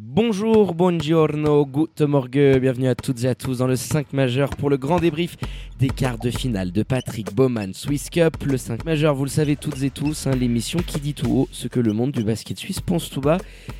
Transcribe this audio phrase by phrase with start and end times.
[0.00, 4.70] Bonjour, buongiorno, good morgue, bienvenue à toutes et à tous dans le 5 majeur pour
[4.70, 5.36] le grand débrief
[5.80, 8.36] des quarts de finale de Patrick Bowman Swiss Cup.
[8.44, 11.48] Le 5 majeur, vous le savez toutes et tous, hein, l'émission qui dit tout haut
[11.50, 13.38] ce que le monde du basket suisse pense tout bas.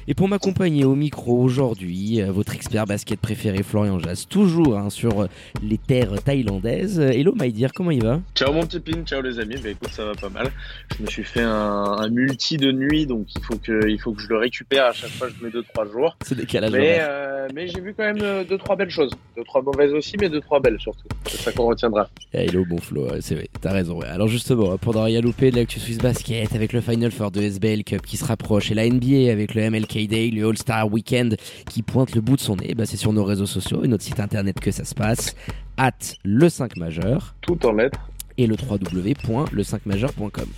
[0.09, 4.91] Et pour m'accompagner au micro aujourd'hui, euh, votre expert basket préféré Florian Jass, toujours hein,
[4.91, 5.27] sur euh,
[5.63, 6.99] les terres thaïlandaises.
[6.99, 8.21] Hello Maïdir, comment il va?
[8.35, 10.51] Ciao mon petit pin, ciao les amis, bah écoute ça va pas mal.
[10.97, 14.13] Je me suis fait un, un multi de nuit donc il faut, que, il faut
[14.13, 16.08] que je le récupère à chaque fois je mets 2-3 jours.
[16.25, 17.07] C'est décalage Mais, horaire.
[17.11, 20.17] euh, mais j'ai vu quand même euh, deux trois belles choses, deux trois mauvaises aussi,
[20.21, 21.07] mais deux trois belles surtout.
[21.27, 22.09] C'est ça qu'on retiendra.
[22.35, 23.99] Eh, Hello, bon Flo, ouais, c'est vrai, t'as raison.
[24.01, 24.07] ouais.
[24.07, 27.41] Alors justement, pour ne rien louper de l'actu Swiss Basket, avec le Final Four de
[27.43, 31.37] SBL Cup qui se rapproche, et la NBA avec le MLK Day, le All-Star Weekend
[31.71, 34.05] qui pointe le bout de son nez, bah, c'est sur nos réseaux sociaux et notre
[34.05, 35.35] site internet que ça se passe,
[35.77, 35.93] at
[36.25, 38.01] le 5 majeur Tout en lettres.
[38.37, 40.49] et le www.le5majeur.com.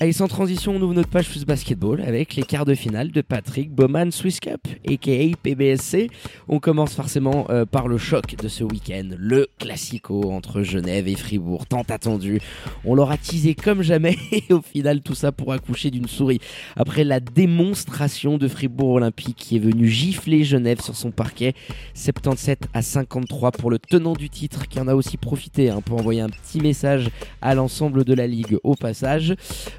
[0.00, 3.20] Allez, sans transition, on ouvre notre page Swiss Basketball avec les quarts de finale de
[3.20, 6.10] Patrick Bowman Swiss Cup, aka PBSC.
[6.48, 11.14] On commence forcément euh, par le choc de ce week-end, le classico entre Genève et
[11.14, 12.40] Fribourg, tant attendu.
[12.84, 16.40] On l'aura teasé comme jamais et au final tout ça pour accoucher d'une souris.
[16.74, 21.54] Après la démonstration de Fribourg Olympique qui est venu gifler Genève sur son parquet,
[21.94, 26.00] 77 à 53 pour le tenant du titre qui en a aussi profité hein, pour
[26.00, 29.36] envoyer un petit message à l'ensemble de la ligue au passage.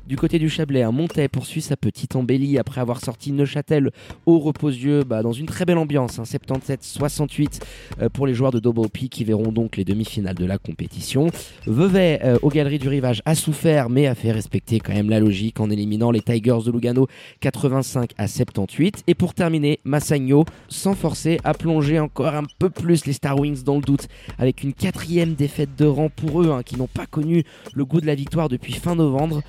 [0.07, 3.89] Du côté du Chablais, un Montais poursuit sa petite embellie après avoir sorti Neuchâtel
[4.27, 7.59] au reposieux bah, dans une très belle ambiance, hein, 77-68
[8.01, 11.31] euh, pour les joueurs de P qui verront donc les demi-finales de la compétition.
[11.65, 15.19] Vevey euh, aux Galeries du Rivage a souffert mais a fait respecter quand même la
[15.19, 17.07] logique en éliminant les Tigers de Lugano
[17.39, 19.05] 85 à 78.
[19.07, 23.63] Et pour terminer, Massagno, sans forcer, a plongé encore un peu plus les Star Wings
[23.63, 27.07] dans le doute avec une quatrième défaite de rang pour eux hein, qui n'ont pas
[27.07, 27.43] connu
[27.73, 29.41] le goût de la victoire depuis fin novembre.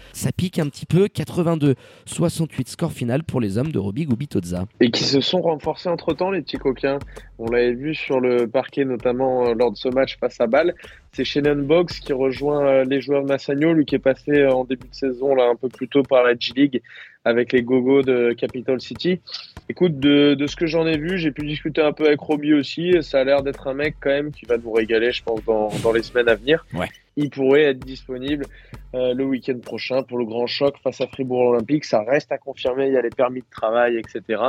[0.59, 4.65] Un petit peu, 82-68 score final pour les hommes de Roby Gubitozza.
[4.81, 6.99] Et qui se sont renforcés entre temps les petits coquins.
[7.39, 10.75] On l'avait vu sur le parquet notamment euh, lors de ce match face à Bâle.
[11.13, 14.65] C'est Shannon Box qui rejoint euh, les joueurs de lui qui est passé euh, en
[14.65, 16.83] début de saison là un peu plus tôt par la G-League
[17.27, 19.21] avec les Gogo de Capital City.
[19.69, 22.55] Écoute, de, de ce que j'en ai vu, j'ai pu discuter un peu avec Roby
[22.55, 22.91] aussi.
[22.91, 25.45] et Ça a l'air d'être un mec quand même qui va nous régaler, je pense,
[25.45, 26.65] dans, dans les semaines à venir.
[26.73, 26.87] Ouais.
[27.17, 28.47] Il pourrait être disponible
[28.95, 31.85] euh, le week-end prochain pour le grand choc face à Fribourg Olympique.
[31.85, 32.87] Ça reste à confirmer.
[32.87, 34.41] Il y a les permis de travail, etc.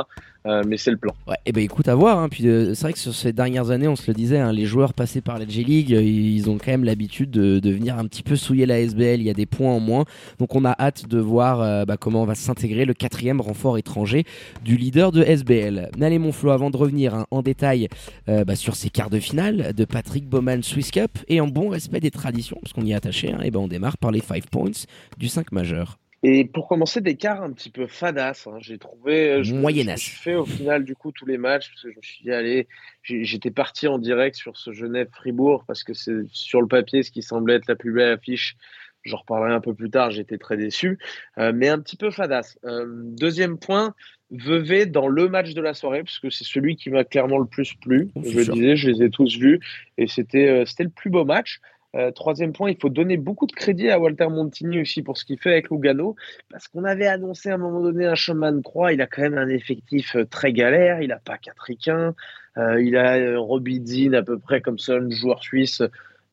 [0.48, 1.14] Euh, mais c'est le plan.
[1.26, 2.18] Ouais, et ben écoute, à voir.
[2.18, 2.28] hein.
[2.28, 4.64] Puis euh, c'est vrai que sur ces dernières années, on se le disait, hein, les
[4.64, 8.22] joueurs passés par la J-League, euh, ils ont quand même l'habitude de, venir un petit
[8.22, 9.20] peu souiller la SBL.
[9.20, 10.04] Il y a des points en moins.
[10.38, 14.24] Donc on a hâte de voir bah, comment va s'intégrer le quatrième renfort étranger
[14.64, 15.90] du leader de SBL.
[15.98, 17.88] N'allez mon Flo, avant de revenir hein, en détail
[18.26, 22.00] bah, sur ces quarts de finale de Patrick Bowman Swiss Cup et en bon respect
[22.00, 24.70] des traditions, parce qu'on y est attaché, et ben on démarre par les 5 points
[25.18, 25.98] du 5 majeur.
[26.22, 28.44] Et pour commencer, des quarts un petit peu fadas.
[28.46, 28.58] hein.
[28.60, 29.30] J'ai trouvé.
[29.30, 30.00] euh, je- Moyennasse.
[30.02, 32.24] Je, je fais au final du coup tous les matchs parce que je me suis
[32.24, 32.66] dit allez,
[33.02, 37.22] j'étais parti en direct sur ce Genève-Fribourg parce que c'est sur le papier ce qui
[37.22, 38.56] semblait être la plus belle affiche.
[39.04, 40.10] J'en reparlerai un peu plus tard.
[40.10, 40.98] J'étais très déçu,
[41.38, 42.56] euh, mais un petit peu fadas.
[42.64, 43.94] Euh, deuxième point.
[44.30, 47.46] Vevey dans le match de la soirée, parce que c'est celui qui m'a clairement le
[47.46, 48.10] plus plu.
[48.14, 49.58] Oh, Je le disais, je les ai tous vus,
[49.96, 51.60] et c'était euh, c'était le plus beau match.
[51.96, 55.24] Euh, troisième point, il faut donner beaucoup de crédit à Walter Montini aussi pour ce
[55.24, 56.16] qu'il fait avec Lugano,
[56.50, 58.92] parce qu'on avait annoncé à un moment donné un chemin de croix.
[58.92, 61.00] Il a quand même un effectif euh, très galère.
[61.00, 62.14] Il n'a pas Catriquin.
[62.58, 65.82] Euh, il a euh, Robidzin à peu près comme seul joueur suisse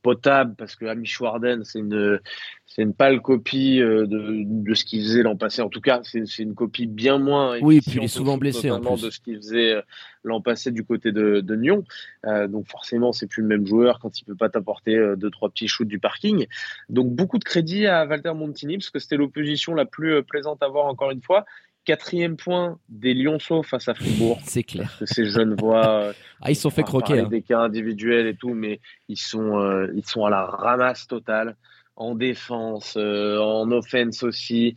[0.05, 2.19] potable, parce que Amish Warden, c'est une,
[2.67, 5.63] c'est une pâle copie euh, de, de ce qu'il faisait l'an passé.
[5.63, 7.57] En tout cas, c'est c'est une copie bien moins.
[7.59, 9.01] Oui, puis il est souvent blessé, en plus.
[9.01, 9.81] de ce qu'il faisait euh,
[10.23, 11.83] l'an passé du côté de, de Nyon.
[12.27, 15.49] Euh, donc forcément, c'est plus le même joueur quand il peut pas t'apporter deux trois
[15.49, 16.45] petits shoots du parking.
[16.89, 20.67] Donc beaucoup de crédit à Walter Montini parce que c'était l'opposition la plus plaisante à
[20.67, 21.45] voir encore une fois.
[21.85, 24.39] Quatrième point des Lyonceaux face à Fribourg.
[24.43, 24.85] C'est clair.
[24.87, 27.19] Parce que ces jeunes voix, euh, Ah, ils sont fait croquer.
[27.19, 27.27] hein.
[27.29, 31.55] des cas individuels et tout, mais ils sont, euh, ils sont à la ramasse totale
[31.95, 34.75] en défense, euh, en offense aussi.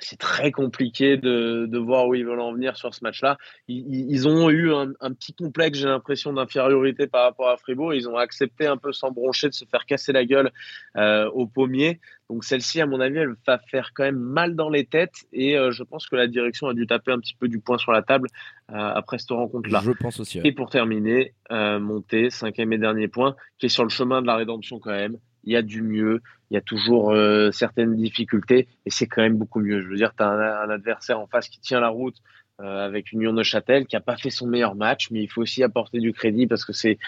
[0.00, 3.38] C'est très compliqué de, de, voir où ils veulent en venir sur ce match-là.
[3.68, 7.94] Ils, ils, ont eu un, un petit complexe, j'ai l'impression, d'infériorité par rapport à Fribourg.
[7.94, 10.50] Ils ont accepté un peu sans broncher de se faire casser la gueule
[10.96, 12.00] euh, au pommier.
[12.28, 15.24] Donc celle-ci, à mon avis, elle va faire quand même mal dans les têtes.
[15.32, 17.78] Et euh, je pense que la direction a dû taper un petit peu du poing
[17.78, 18.28] sur la table
[18.70, 19.80] euh, après cette rencontre-là.
[19.84, 20.40] Je pense aussi.
[20.44, 24.36] Et pour terminer, monter, cinquième et dernier point, qui est sur le chemin de la
[24.36, 28.68] rédemption quand même il y a du mieux, il y a toujours euh, certaines difficultés,
[28.86, 29.80] et c'est quand même beaucoup mieux.
[29.80, 32.16] Je veux dire, tu as un, adversaire en face qui tient la route
[32.60, 35.42] euh, avec Union de Châtel, qui n'a pas fait son meilleur match, mais il faut
[35.42, 36.98] aussi apporter du crédit parce que c'est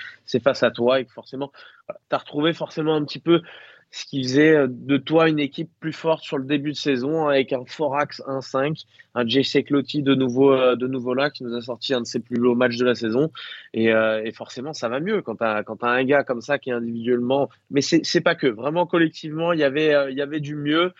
[0.42, 1.52] face à toi et que forcément,
[1.88, 3.42] tu as retrouvé forcément un petit peu
[3.92, 7.28] ce qui faisait euh, de toi une équipe plus forte sur le début de saison
[7.28, 8.84] avec un Forax 1-5,
[9.14, 12.06] un JC Clotti de nouveau, euh, de nouveau là qui nous a sorti un de
[12.06, 13.30] ses plus beaux matchs de la saison.
[13.74, 16.58] Et, euh, et forcément, ça va mieux quand tu as, as, un gars comme ça
[16.58, 17.50] qui est individuellement.
[17.70, 18.46] Mais c'est pas que.
[18.46, 20.92] Vraiment, collectivement, il y avait, il y avait du mieux.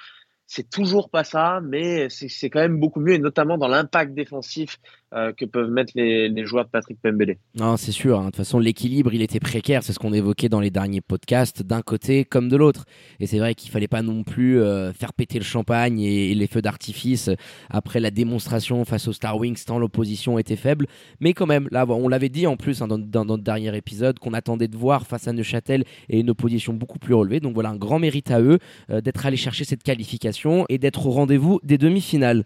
[0.54, 4.78] C'est toujours pas ça, mais c'est quand même beaucoup mieux, et notamment dans l'impact défensif
[5.14, 7.36] euh, que peuvent mettre les, les, joueurs de Patrick Pembele.
[7.54, 8.18] Non, c'est sûr.
[8.18, 8.24] Hein.
[8.24, 9.82] De toute façon, l'équilibre, il était précaire.
[9.82, 12.84] C'est ce qu'on évoquait dans les derniers podcasts, d'un côté comme de l'autre.
[13.18, 16.46] Et c'est vrai qu'il fallait pas non plus euh, faire péter le champagne et, les
[16.46, 17.30] feux d'artifice
[17.70, 20.86] après la démonstration face aux Star Wings, tant l'opposition était faible.
[21.20, 24.18] Mais quand même, là, on l'avait dit en plus hein, dans, dans, notre dernier épisode
[24.18, 27.40] qu'on attendait de voir face à Neuchâtel et une opposition beaucoup plus relevée.
[27.40, 28.58] Donc voilà, un grand mérite à eux
[28.90, 32.44] euh, d'être allés chercher cette qualification et d'être au rendez-vous des demi-finales.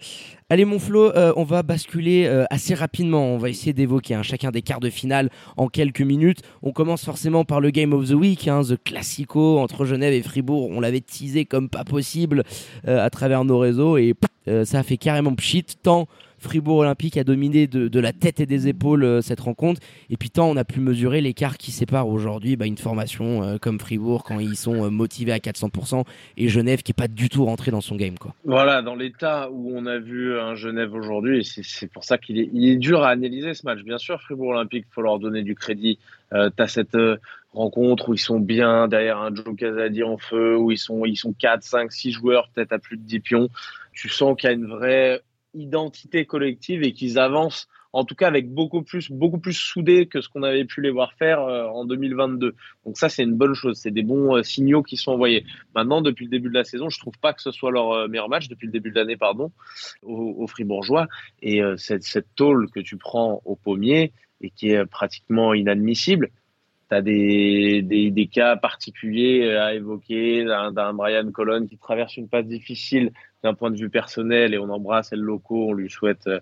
[0.49, 3.25] Allez mon Flo, euh, on va basculer euh, assez rapidement.
[3.25, 6.43] On va essayer d'évoquer hein, chacun des quarts de finale en quelques minutes.
[6.63, 10.23] On commence forcément par le Game of the Week, hein, The Classico entre Genève et
[10.23, 10.71] Fribourg.
[10.71, 12.45] On l'avait teasé comme pas possible
[12.87, 14.15] euh, à travers nos réseaux et
[14.63, 16.07] ça a fait carrément pchit tant
[16.39, 19.81] Fribourg Olympique a dominé de, la tête et des épaules euh, cette rencontre.
[20.11, 23.59] Et puis tant on a pu mesurer l'écart qui sépare aujourd'hui bah, une formation euh,
[23.59, 26.05] comme Fribourg quand ils sont euh, motivés à 400%
[26.37, 28.19] et Genève qui est pas du tout rentré dans son game.
[28.19, 28.35] Quoi.
[28.45, 32.51] Voilà, dans l'état où on a vu un Genève aujourd'hui, c'est pour ça qu'il est,
[32.53, 33.83] il est dur à analyser ce match.
[33.83, 35.99] Bien sûr, Fribourg Olympique, il faut leur donner du crédit.
[36.33, 36.97] Euh, tu as cette
[37.57, 41.17] rencontre où ils sont bien derrière un Joe Casadi en feu, où ils sont, ils
[41.17, 43.49] sont 4, 5, 6 joueurs, peut-être à plus de 10 pions.
[43.93, 45.23] Tu sens qu'il y a une vraie
[45.57, 50.21] identité collective et qu'ils avancent en tout cas avec beaucoup plus, beaucoup plus soudés que
[50.21, 52.55] ce qu'on avait pu les voir faire euh, en 2022.
[52.85, 53.79] Donc ça, c'est une bonne chose.
[53.79, 55.47] C'est des bons euh, signaux qui sont envoyés.
[55.75, 58.09] Maintenant, depuis le début de la saison, je trouve pas que ce soit leur euh,
[58.09, 59.51] meilleur match depuis le début de l'année, pardon,
[60.03, 61.07] au, au, Fribourgeois.
[61.41, 64.13] Et cette, cette tôle que tu prends au pommier
[64.43, 66.31] et qui est pratiquement inadmissible,
[66.89, 72.47] tu as des, des, cas particuliers à évoquer, d'un Brian Colon qui traverse une passe
[72.47, 73.13] difficile
[73.43, 76.41] d'un point de vue personnel et on embrasse El Loco, on lui souhaite euh,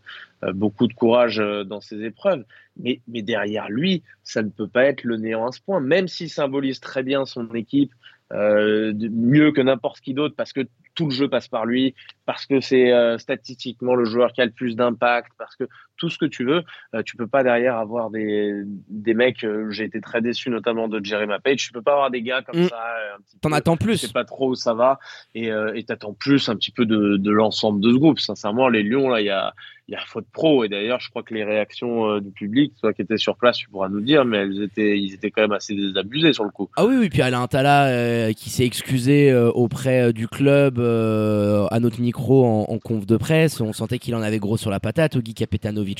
[0.52, 2.44] beaucoup de courage euh, dans ses épreuves.
[2.76, 6.08] Mais, mais derrière lui, ça ne peut pas être le néant à ce point, même
[6.08, 7.93] s'il symbolise très bien son équipe,
[8.32, 10.62] euh, mieux que n'importe qui d'autre, parce que
[10.94, 11.94] tout le jeu passe par lui,
[12.25, 15.64] parce que c'est euh, statistiquement le joueur qui a le plus d'impact, parce que
[15.96, 16.62] tout ce que tu veux,
[16.94, 19.44] euh, tu peux pas derrière avoir des, des mecs.
[19.44, 21.58] Euh, j'ai été très déçu notamment de Jeremy Page.
[21.58, 22.69] Tu peux pas avoir des gars comme mm.
[22.69, 22.94] ça.
[23.41, 24.02] T'en attends plus.
[24.02, 24.99] Je sais pas trop où ça va
[25.35, 28.19] et et t'attends plus un petit peu de, de l'ensemble de ce groupe.
[28.19, 29.55] Sincèrement, les Lions là, il y a
[29.88, 32.73] il y a faute pro et d'ailleurs je crois que les réactions euh, du public
[32.81, 35.43] toi qui étais sur place tu pourras nous dire mais elles étaient ils étaient quand
[35.43, 38.64] même assez désabusés sur le coup ah oui oui puis Alain Tala euh, qui s'est
[38.64, 43.99] excusé euh, auprès du club à notre micro en, en, conf de presse on sentait
[43.99, 45.35] qu'il en avait gros sur la patate Ogi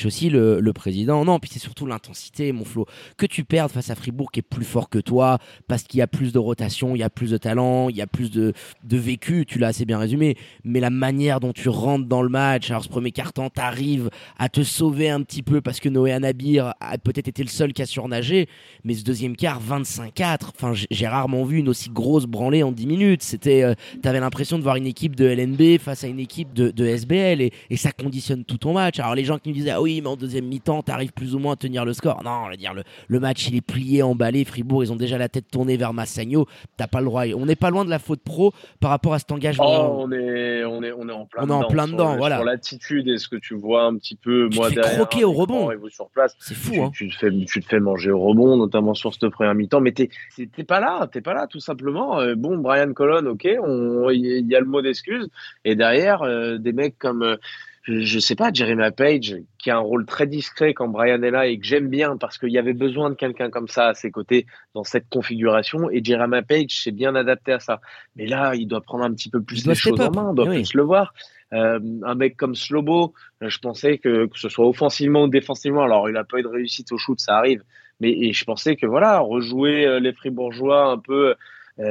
[0.05, 2.87] Aussi le, président non puis c'est surtout l'intensité mon Flo
[3.17, 5.39] que tu perdes face à Fribourg qui est plus fort que toi
[5.69, 8.03] parce qu'il y a plus de rotation il y a plus de talent il y
[8.03, 8.53] a plus de,
[8.83, 12.29] de vécu tu l'as assez bien résumé mais la manière dont tu rentres dans le
[12.29, 16.13] match alors ce premier carton arrive à te sauver un petit peu parce que Noé
[16.13, 18.49] Anabir a peut-être été le seul qui a surnagé,
[18.85, 22.87] mais ce deuxième quart, 25-4, enfin, j'ai rarement vu une aussi grosse branlée en 10
[22.87, 23.23] minutes.
[23.23, 26.71] C'était, euh, t'avais l'impression de voir une équipe de LNB face à une équipe de,
[26.71, 28.99] de SBL et, et, ça conditionne tout ton match.
[28.99, 31.39] Alors les gens qui me disaient, ah oui, mais en deuxième mi-temps, t'arrives plus ou
[31.39, 32.23] moins à tenir le score.
[32.25, 34.45] Non, on va dire, le, le match, il est plié, emballé.
[34.45, 36.47] Fribourg, ils ont déjà la tête tournée vers Massagno.
[36.77, 37.25] T'as pas le droit.
[37.37, 39.65] On n'est pas loin de la faute pro par rapport à cet engagement.
[39.67, 41.61] Oh, on est, on est, on est en plein on dedans.
[41.61, 42.37] est en plein dedans, sur, voilà.
[42.37, 44.99] Sur l'attitude et ce que tu vois un petit peu, tu moi, te fais derrière.
[44.99, 45.71] croquer au rebond.
[45.91, 46.35] Sur place.
[46.39, 46.91] C'est fou, tu, hein.
[46.93, 49.81] tu, te fais, tu te fais manger au rebond, notamment sur cette première mi-temps.
[49.81, 52.21] Mais t'es, t'es pas là, t'es pas là, tout simplement.
[52.21, 55.29] Euh, bon, Brian Colon, ok, il y a le mot d'excuse.
[55.65, 57.37] Et derrière, euh, des mecs comme, euh,
[57.85, 61.47] je, sais pas, Jeremy Page, qui a un rôle très discret quand Brian est là
[61.47, 64.11] et que j'aime bien parce qu'il y avait besoin de quelqu'un comme ça à ses
[64.11, 65.91] côtés dans cette configuration.
[65.91, 67.81] Et Jeremy Page s'est bien adapté à ça.
[68.17, 70.49] Mais là, il doit prendre un petit peu plus les choses en main, on doit
[70.49, 70.63] oui.
[70.63, 71.13] plus le voir.
[71.53, 73.13] Euh, un mec comme Slobo,
[73.43, 76.49] je pensais que, que ce soit offensivement ou défensivement, alors il a pas eu de
[76.49, 77.63] réussite au shoot, ça arrive,
[78.01, 81.37] mais et je pensais que voilà, rejouer les Fribourgeois un peu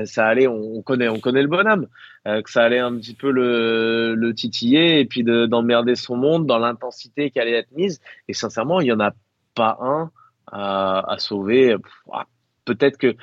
[0.05, 1.87] ça allait, on, connaît, on connaît le bonhomme,
[2.25, 6.57] que ça allait un petit peu le, le titiller et puis d'emmerder son monde dans
[6.57, 7.99] l'intensité qui allait être mise.
[8.27, 9.11] Et sincèrement, il y en a
[9.55, 10.11] pas un
[10.47, 11.75] à, à sauver.
[12.11, 12.25] Ah,
[12.65, 13.15] peut-être que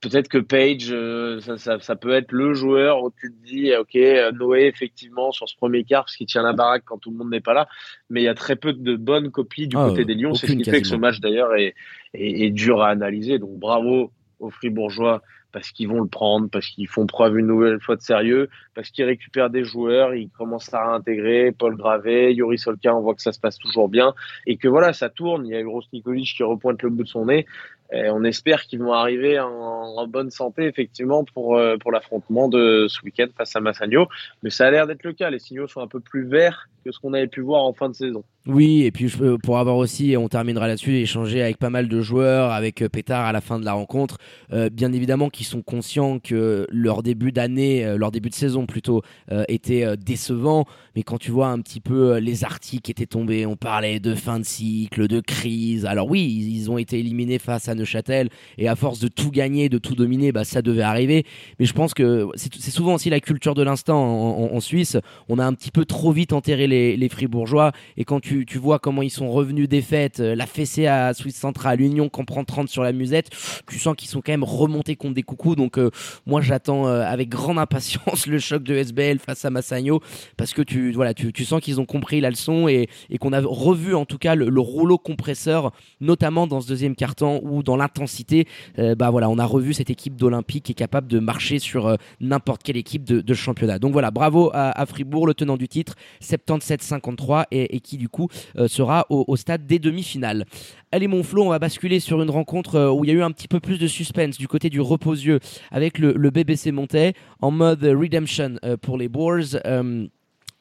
[0.00, 3.94] peut-être que Page, euh, ça, peut être le joueur où tu te dis, ok,
[4.34, 7.30] Noé, effectivement, sur ce premier quart, parce qu'il tient la baraque quand tout le monde
[7.30, 7.66] n'est pas là,
[8.10, 10.34] mais il y a très peu de bonnes copies du ah, côté des Lions.
[10.34, 11.74] C'est ce qui fait que ce match, d'ailleurs, est,
[12.14, 13.38] est, dur à analyser.
[13.38, 15.22] Donc, bravo aux Fribourgeois
[15.56, 18.90] parce qu'ils vont le prendre, parce qu'ils font preuve une nouvelle fois de sérieux, parce
[18.90, 23.22] qu'ils récupèrent des joueurs, ils commencent à réintégrer Paul Gravet, Yuri Solka, on voit que
[23.22, 24.12] ça se passe toujours bien,
[24.46, 25.46] et que voilà, ça tourne.
[25.46, 27.46] Il y a Euros Nikolic qui repointe le bout de son nez.
[27.92, 33.00] On espère qu'ils vont arriver en, bonne santé, effectivement, pour, euh, pour l'affrontement de ce
[33.04, 34.08] week-end face à Massagno.
[34.42, 35.30] Mais ça a l'air d'être le cas.
[35.30, 37.88] Les signaux sont un peu plus verts que ce qu'on avait pu voir en fin
[37.88, 38.22] de saison.
[38.46, 39.12] Oui, et puis
[39.42, 42.88] pour avoir aussi, et on terminera là-dessus, échangé avec pas mal de joueurs, avec euh,
[42.88, 44.18] Pétard à la fin de la rencontre,
[44.52, 49.02] euh, bien évidemment qu'ils sont conscients que leur début d'année, leur début de saison plutôt,
[49.48, 50.64] était décevant,
[50.94, 54.14] mais quand tu vois un petit peu les articles qui étaient tombés, on parlait de
[54.14, 58.28] fin de cycle, de crise, alors oui, ils ont été éliminés face à Neuchâtel
[58.58, 61.24] et à force de tout gagner, de tout dominer, bah, ça devait arriver.
[61.58, 64.96] Mais je pense que c'est souvent aussi la culture de l'instant en, Suisse.
[65.28, 69.02] On a un petit peu trop vite enterré les, Fribourgeois et quand tu, vois comment
[69.02, 69.82] ils sont revenus des
[70.20, 73.30] euh, la fessée à Suisse Centrale, l'Union qu'on prend 30 sur la musette,
[73.68, 75.56] tu sens qu'ils sont quand même remontés contre des coucous.
[75.56, 75.90] Donc euh,
[76.26, 80.00] moi j'attends euh, avec grande impatience le choc de SBL face à Massagno
[80.36, 82.88] parce que tu, voilà, tu, sens qu'ils ont compris la leçon et,
[83.20, 87.40] qu'on a revu en tout cas le, le rouleau compresseur, notamment dans ce deuxième quart-temps
[87.42, 88.46] où dans l'intensité,
[88.78, 91.86] euh, bah voilà, on a revu cette équipe d'Olympique qui est capable de marcher sur
[91.86, 93.78] euh, n'importe quelle équipe de, championnat.
[93.78, 98.68] Donc voilà, bravo à, Fribourg, le tenant du titre, 77-53 et, qui du coup euh,
[98.68, 100.46] sera au, stade des demi-finales.
[100.92, 103.32] Allez mon Flo, on va basculer sur une rencontre où il y a eu un
[103.32, 107.82] petit peu plus de suspense du côté du reposieux avec le, BBC Montais en mode
[107.82, 109.56] redemption pour les Boars.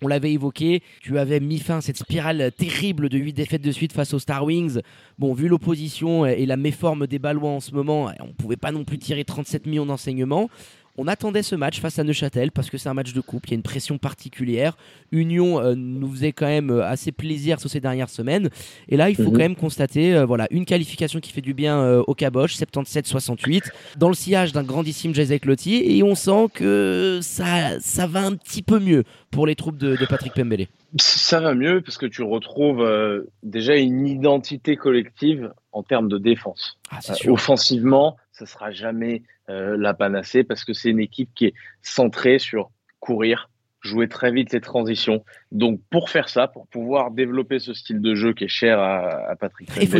[0.01, 3.71] On l'avait évoqué, tu avais mis fin à cette spirale terrible de 8 défaites de
[3.71, 4.81] suite face aux Star Wings.
[5.17, 8.73] Bon, vu l'opposition et la méforme des Balois en ce moment, on ne pouvait pas
[8.73, 10.49] non plus tirer 37 millions d'enseignements.
[10.97, 13.51] On attendait ce match face à Neuchâtel parce que c'est un match de coupe, il
[13.51, 14.77] y a une pression particulière.
[15.11, 18.49] Union euh, nous faisait quand même euh, assez plaisir sur ces dernières semaines.
[18.87, 19.31] Et là, il faut mhm.
[19.31, 24.07] quand même constater euh, voilà, une qualification qui fait du bien au Caboche, 77-68, dans
[24.07, 25.83] le sillage d'un grandissime Jacek Lotti.
[25.85, 29.97] Et on sent que ça, ça va un petit peu mieux pour les troupes de,
[30.05, 30.67] Patrick Pembele.
[30.97, 32.87] Ça va mieux parce que tu retrouves
[33.43, 36.77] déjà une identité collective en termes de défense.
[36.89, 41.53] Ah, offensivement, ça sera jamais euh, la panacée parce que c'est une équipe qui est
[41.81, 43.49] centrée sur courir,
[43.81, 45.23] jouer très vite les transitions.
[45.53, 49.35] Donc pour faire ça, pour pouvoir développer ce style de jeu qui est cher à,
[49.39, 49.99] Patrick il faut,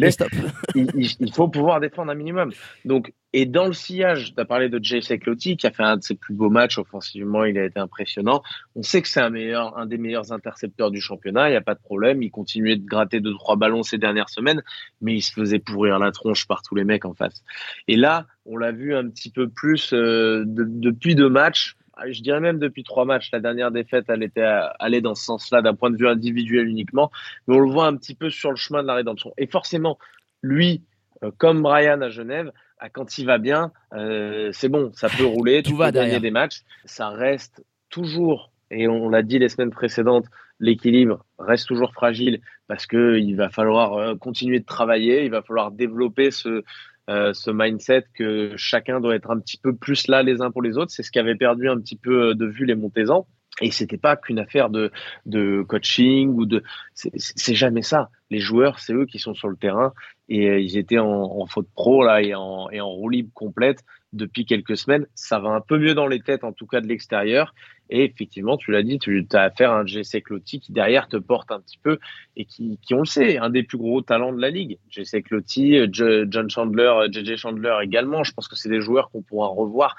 [0.75, 2.51] il, faut pouvoir défendre un minimum.
[2.83, 5.97] Donc et dans le sillage, tu as parlé de Jay Seclotti qui a fait un
[5.97, 8.41] de ses plus beaux matchs offensivement, il a été impressionnant.
[8.77, 11.61] On sait que c'est un meilleur, un des meilleurs intercepteurs du championnat, il n'y a
[11.61, 12.23] pas de problème.
[12.23, 14.63] Il continuait de gratter deux trois ballons ces dernières semaines,
[15.01, 17.43] mais il se faisait pourrir la tronche par tous les mecs en face.
[17.89, 21.75] Et là, on l'a vu un petit peu plus euh, depuis deux matchs
[22.09, 23.31] je dirais même depuis trois matchs.
[23.31, 24.45] La dernière défaite, elle était
[24.79, 27.09] allée dans ce sens-là, d'un point de vue individuel uniquement.
[27.47, 29.33] Mais on le voit un petit peu sur le chemin de la rédemption.
[29.37, 29.97] Et forcément,
[30.41, 30.83] lui,
[31.23, 32.51] euh, comme Brian à Genève,
[32.93, 36.19] quand il va bien, euh, c'est bon, ça peut rouler, Tout tu va peux gagner
[36.19, 36.61] des matchs.
[36.85, 40.25] Ça reste toujours, et on l'a dit les semaines précédentes,
[40.59, 45.41] l'équilibre reste toujours fragile parce que il va falloir euh, continuer de travailler, il va
[45.41, 46.63] falloir développer ce,
[47.09, 50.61] euh, ce mindset que chacun doit être un petit peu plus là les uns pour
[50.61, 50.91] les autres.
[50.91, 53.27] C'est ce qui avait perdu un petit peu de vue les Montésans.
[53.61, 54.91] Et c'était pas qu'une affaire de,
[55.25, 56.61] de coaching ou de.
[56.93, 58.09] C'est jamais ça.
[58.29, 59.93] Les joueurs, c'est eux qui sont sur le terrain
[60.27, 63.29] et euh, ils étaient en, en, faute pro là et en, et en roue libre
[63.33, 63.83] complète
[64.13, 65.05] depuis quelques semaines.
[65.13, 67.53] Ça va un peu mieux dans les têtes, en tout cas de l'extérieur.
[67.89, 71.17] Et effectivement, tu l'as dit, tu as affaire à un Jesse Clotti qui derrière te
[71.17, 71.99] porte un petit peu
[72.35, 74.79] et qui, qui on le sait, un des plus gros talents de la ligue.
[74.89, 78.23] Jesse Clotti, John Chandler, JJ Chandler également.
[78.23, 79.95] Je pense que c'est des joueurs qu'on pourra revoir.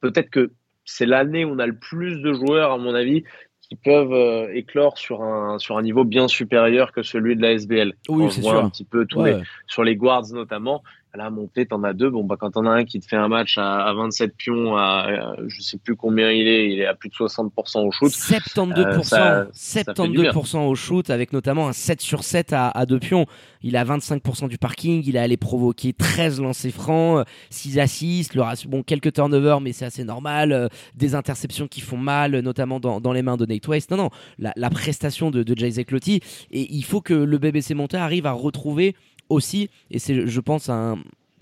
[0.00, 0.52] Peut-être que
[0.90, 3.22] c'est l'année où on a le plus de joueurs, à mon avis,
[3.60, 7.52] qui peuvent euh, éclore sur un, sur un niveau bien supérieur que celui de la
[7.52, 7.94] SBL.
[8.08, 8.64] Oui, c'est sûr.
[8.64, 10.82] un petit peu tous les, sur les guards notamment.
[11.12, 12.08] À la montée, t'en as deux.
[12.08, 14.76] Bon, bah, quand t'en as un qui te fait un match à, à 27 pions,
[14.76, 18.10] à, je sais plus combien il est, il est à plus de 60% au shoot.
[18.10, 23.26] 72%, 72% euh, au shoot, avec notamment un 7 sur 7 à, à 2 pions.
[23.62, 28.42] Il a 25% du parking, il a allé provoquer 13 lancers francs, 6 assists, le
[28.68, 33.00] bon, quelques turnovers, mais c'est assez normal, euh, des interceptions qui font mal, notamment dans,
[33.00, 33.90] dans les mains de Nate West.
[33.90, 36.20] Non, non, la, la prestation de, de Jay Zeklotti,
[36.52, 38.94] et il faut que le BBC Monteur arrive à retrouver
[39.30, 40.98] aussi, et c'est, je pense, un,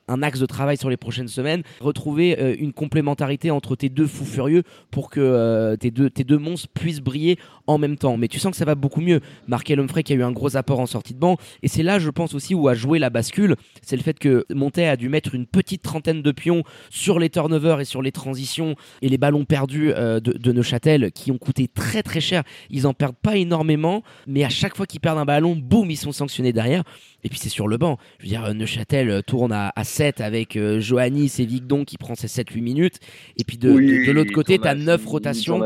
[0.08, 4.06] un axe de travail sur les prochaines semaines, retrouver euh, une complémentarité entre tes deux
[4.06, 8.16] fous furieux pour que euh, tes, deux, tes deux monstres puissent briller en même temps.
[8.16, 9.20] Mais tu sens que ça va beaucoup mieux.
[9.46, 11.98] Markel Humphrey qui a eu un gros apport en sortie de banc, et c'est là,
[11.98, 15.08] je pense aussi, où a joué la bascule, c'est le fait que Montet a dû
[15.08, 19.18] mettre une petite trentaine de pions sur les turnovers et sur les transitions et les
[19.18, 22.42] ballons perdus de, de Neuchâtel qui ont coûté très très cher.
[22.70, 25.96] Ils en perdent pas énormément, mais à chaque fois qu'ils perdent un ballon, boum, ils
[25.96, 26.84] sont sanctionnés derrière.
[27.24, 27.98] Et puis c'est sur le banc.
[28.18, 32.28] Je veux dire, Neuchâtel tourne à, 7 avec euh, Johannis et Vigdon qui prend ses
[32.28, 32.98] 7-8 minutes.
[33.36, 35.60] Et puis de, de, l'autre côté, tu as 9 rotations.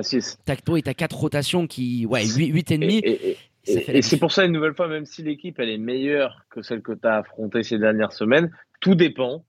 [0.46, 2.06] Tacto et tu as 4 rotations qui.
[2.06, 2.98] Ouais, 8, 8 et demi.
[3.04, 3.36] Et,
[3.66, 6.80] et c'est pour ça, une nouvelle fois, même si l'équipe elle est meilleure que celle
[6.80, 9.44] que tu as affrontée ces dernières semaines, tout dépend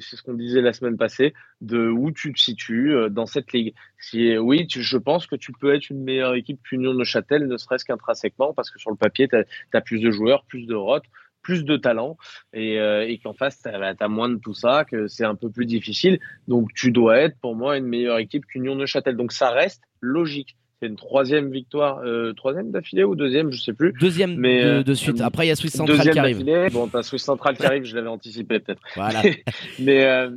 [0.00, 3.52] c'est ce qu'on disait la semaine passée, de où tu te situes euh, dans cette
[3.52, 3.74] ligue.
[3.98, 7.56] Si, oui, je pense que tu peux être une meilleure équipe qu'Union de Châtel, ne
[7.56, 11.06] serait-ce qu'intrinsèquement, parce que sur le papier, tu as, plus de joueurs, plus de rotes,
[11.42, 12.16] plus de talent,
[12.52, 15.50] et, euh, et qu'en face, tu as, moins de tout ça, que c'est un peu
[15.50, 16.18] plus difficile.
[16.48, 19.16] Donc, tu dois être, pour moi, une meilleure équipe qu'Union de Châtel.
[19.16, 20.56] Donc, ça reste logique.
[20.80, 23.92] C'est une troisième victoire, euh, troisième d'affilée ou deuxième, je sais plus.
[24.00, 25.20] Deuxième de, de, suite.
[25.20, 26.72] Après, il y a Swiss Central qui arrive.
[26.72, 28.82] Bon, t'as Swiss Central qui arrive, je l'avais anticipé peut-être.
[28.96, 29.22] Voilà.
[29.78, 30.28] mais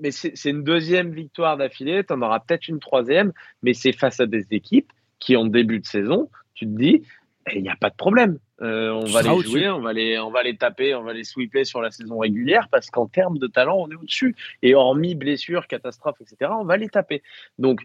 [0.00, 2.04] mais c'est une deuxième victoire d'affilée.
[2.04, 5.80] Tu en auras peut-être une troisième, mais c'est face à des équipes qui, en début
[5.80, 7.02] de saison, tu te dis,
[7.54, 8.38] il n'y a pas de problème.
[8.60, 11.24] Euh, on va les jouer, on va les, on va les taper, on va les
[11.24, 14.34] sweeper sur la saison régulière parce qu'en termes de talent, on est au-dessus.
[14.62, 17.22] Et hormis blessures, catastrophes, etc., on va les taper.
[17.58, 17.82] Donc,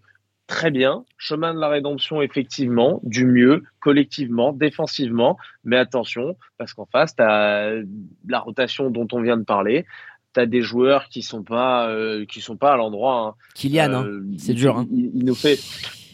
[0.48, 1.06] très bien.
[1.18, 5.38] Chemin de la rédemption, effectivement, du mieux, collectivement, défensivement.
[5.64, 7.74] Mais attention, parce qu'en face, tu as
[8.28, 9.86] la rotation dont on vient de parler
[10.34, 13.28] tu as des joueurs qui sont pas euh, qui sont pas à l'endroit.
[13.28, 13.36] Hein.
[13.54, 14.04] Kylian, hein.
[14.04, 14.80] euh, c'est dur.
[14.80, 14.88] Hein.
[14.92, 15.60] Il, nous fait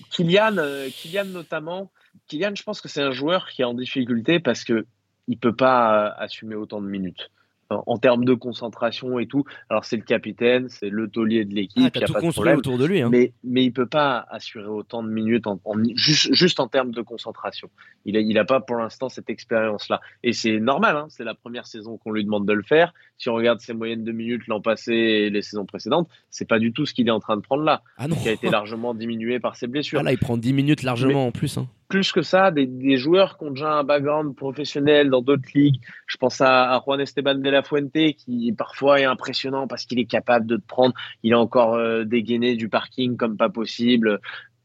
[0.10, 0.58] Kylian,
[0.92, 1.90] Kylian notamment.
[2.28, 4.86] Kylian, je pense que c'est un joueur qui est en difficulté parce que
[5.28, 7.30] il peut pas assumer autant de minutes
[7.70, 9.44] en termes de concentration et tout.
[9.70, 12.32] Alors c'est le capitaine, c'est le taulier de l'équipe, ah, il a tout pas de
[12.32, 12.58] problème.
[12.58, 13.02] autour de lui.
[13.02, 13.10] Hein.
[13.12, 15.60] Mais mais il peut pas assurer autant de minutes en,
[15.96, 17.70] juste, juste en termes de concentration.
[18.06, 20.98] Il a il a pas pour l'instant cette expérience là et c'est normal.
[20.98, 22.94] Hein, c'est la première saison qu'on lui demande de le faire.
[23.18, 26.60] Si on regarde ses moyennes de minutes l'an passé et les saisons précédentes, c'est pas
[26.60, 28.16] du tout ce qu'il est en train de prendre là, ah non.
[28.16, 30.00] qui a été largement diminué par ses blessures.
[30.00, 31.58] Ah là, il prend 10 minutes largement en plus.
[31.58, 35.50] Hein plus que ça, des, des, joueurs qui ont déjà un background professionnel dans d'autres
[35.56, 35.82] ligues.
[36.06, 40.00] Je pense à, à, Juan Esteban de la Fuente, qui parfois est impressionnant parce qu'il
[40.00, 40.94] est capable de te prendre.
[41.24, 44.22] Il a encore euh, dégainé du parking comme pas possible.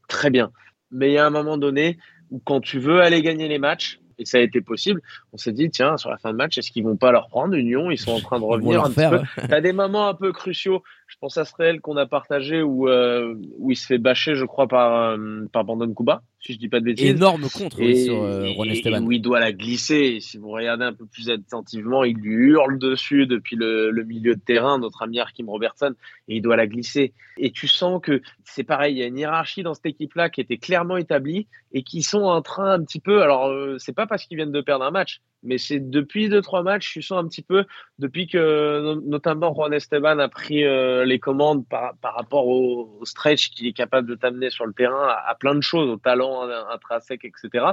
[0.07, 0.51] Très bien.
[0.91, 1.97] Mais il y a un moment donné
[2.29, 5.01] où quand tu veux aller gagner les matchs, et ça a été possible.
[5.33, 7.53] On s'est dit, tiens, sur la fin de match, est-ce qu'ils vont pas leur prendre
[7.53, 7.91] Union?
[7.91, 9.19] Ils sont en train de revenir un petit peu.
[9.45, 10.83] Tu as des moments un peu cruciaux.
[11.07, 14.35] Je pense à ce réel qu'on a partagé où, euh, où il se fait bâcher,
[14.35, 17.09] je crois, par, euh, par Bandon Kuba si je dis pas de bêtises.
[17.09, 19.01] Énorme contre sur euh, Juan Esteban.
[19.01, 20.19] où il doit la glisser.
[20.21, 24.39] si vous regardez un peu plus attentivement, il lui hurle dessus depuis le, milieu de
[24.39, 25.95] terrain, notre ami Arkim Robertson,
[26.27, 27.13] et il doit la glisser.
[27.37, 30.39] Et tu sens que c'est pareil, il y a une hiérarchie dans cette équipe-là qui
[30.39, 33.23] était clairement établie et qui sont en train un petit peu.
[33.23, 36.41] Alors, euh, c'est pas parce qu'ils viennent de perdre un match, mais c'est depuis deux
[36.41, 37.65] trois matchs, je sens un petit peu
[37.99, 43.51] depuis que notamment Juan Esteban a pris euh, les commandes par, par rapport au, stretch
[43.51, 47.25] qu'il est capable de t'amener sur le terrain à, plein de choses, au talent intrinsèque,
[47.25, 47.65] etc.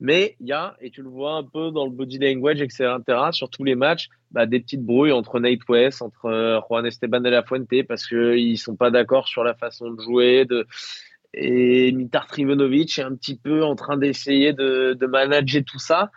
[0.00, 2.96] Mais il y a, et tu le vois un peu dans le body language, etc.,
[3.32, 7.20] sur tous les matchs, bah, des petites brouilles entre Nate West, entre euh, Juan Esteban
[7.20, 10.46] de la Fuente, parce qu'ils sont pas d'accord sur la façon de jouer,
[11.34, 16.10] et Mitar Trivenovic est un petit peu en train d'essayer de, de manager tout ça.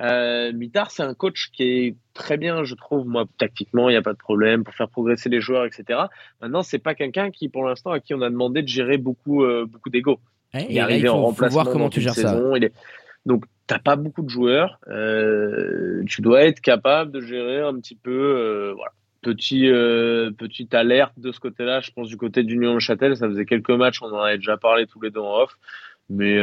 [0.00, 3.98] Euh, Mitar, c'est un coach qui est très bien, je trouve, moi, tactiquement, il n'y
[3.98, 6.00] a pas de problème pour faire progresser les joueurs, etc.
[6.40, 9.44] Maintenant, c'est pas quelqu'un qui, pour l'instant, à qui on a demandé de gérer beaucoup,
[9.44, 10.18] euh, beaucoup d'ego.
[10.54, 11.62] Il est arrivé en remplacement.
[11.62, 12.40] voir comment tu gères ça.
[12.56, 12.72] Il est...
[13.26, 14.78] Donc, t'as pas beaucoup de joueurs.
[14.88, 18.92] Euh, tu dois être capable de gérer un petit peu, euh, voilà.
[19.22, 23.44] Petit, euh, petite alerte de ce côté-là, je pense du côté d'Union Châtel, ça faisait
[23.44, 25.56] quelques matchs, on en avait déjà parlé tous les deux en off
[26.08, 26.38] mais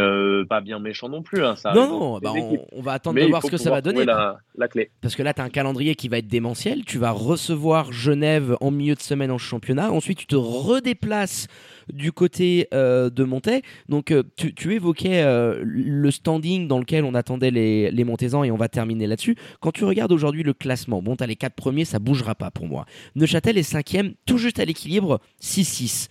[0.48, 1.44] pas bien méchant non plus.
[1.44, 2.34] Hein, ça non, non, bah
[2.72, 4.04] on, va attendre de voir ce que ça va donner.
[4.04, 4.90] La, clé.
[5.02, 6.86] Parce que là, tu as un calendrier qui va être démentiel.
[6.86, 9.92] Tu vas recevoir Genève en milieu de semaine en championnat.
[9.92, 11.48] Ensuite, tu te redéplaces
[11.92, 13.62] du côté euh, de Montais.
[13.88, 15.24] Donc, euh, tu, évoquais
[15.64, 19.36] le standing dans lequel on attendait les, les et on va terminer là-dessus.
[19.62, 22.52] Quand tu regardes aujourd'hui le classement, bon, tu as les quatre premiers, ça bougera pas
[22.52, 22.86] pour moi.
[23.16, 26.10] Neuchâtel est cinquième, tout juste à l'équilibre, 6-6.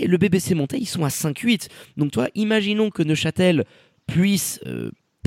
[0.00, 1.68] Et le BBC Montais, ils sont à 5-8.
[1.96, 3.64] Donc, toi, imaginons que Neuchâtel
[4.06, 4.60] puisse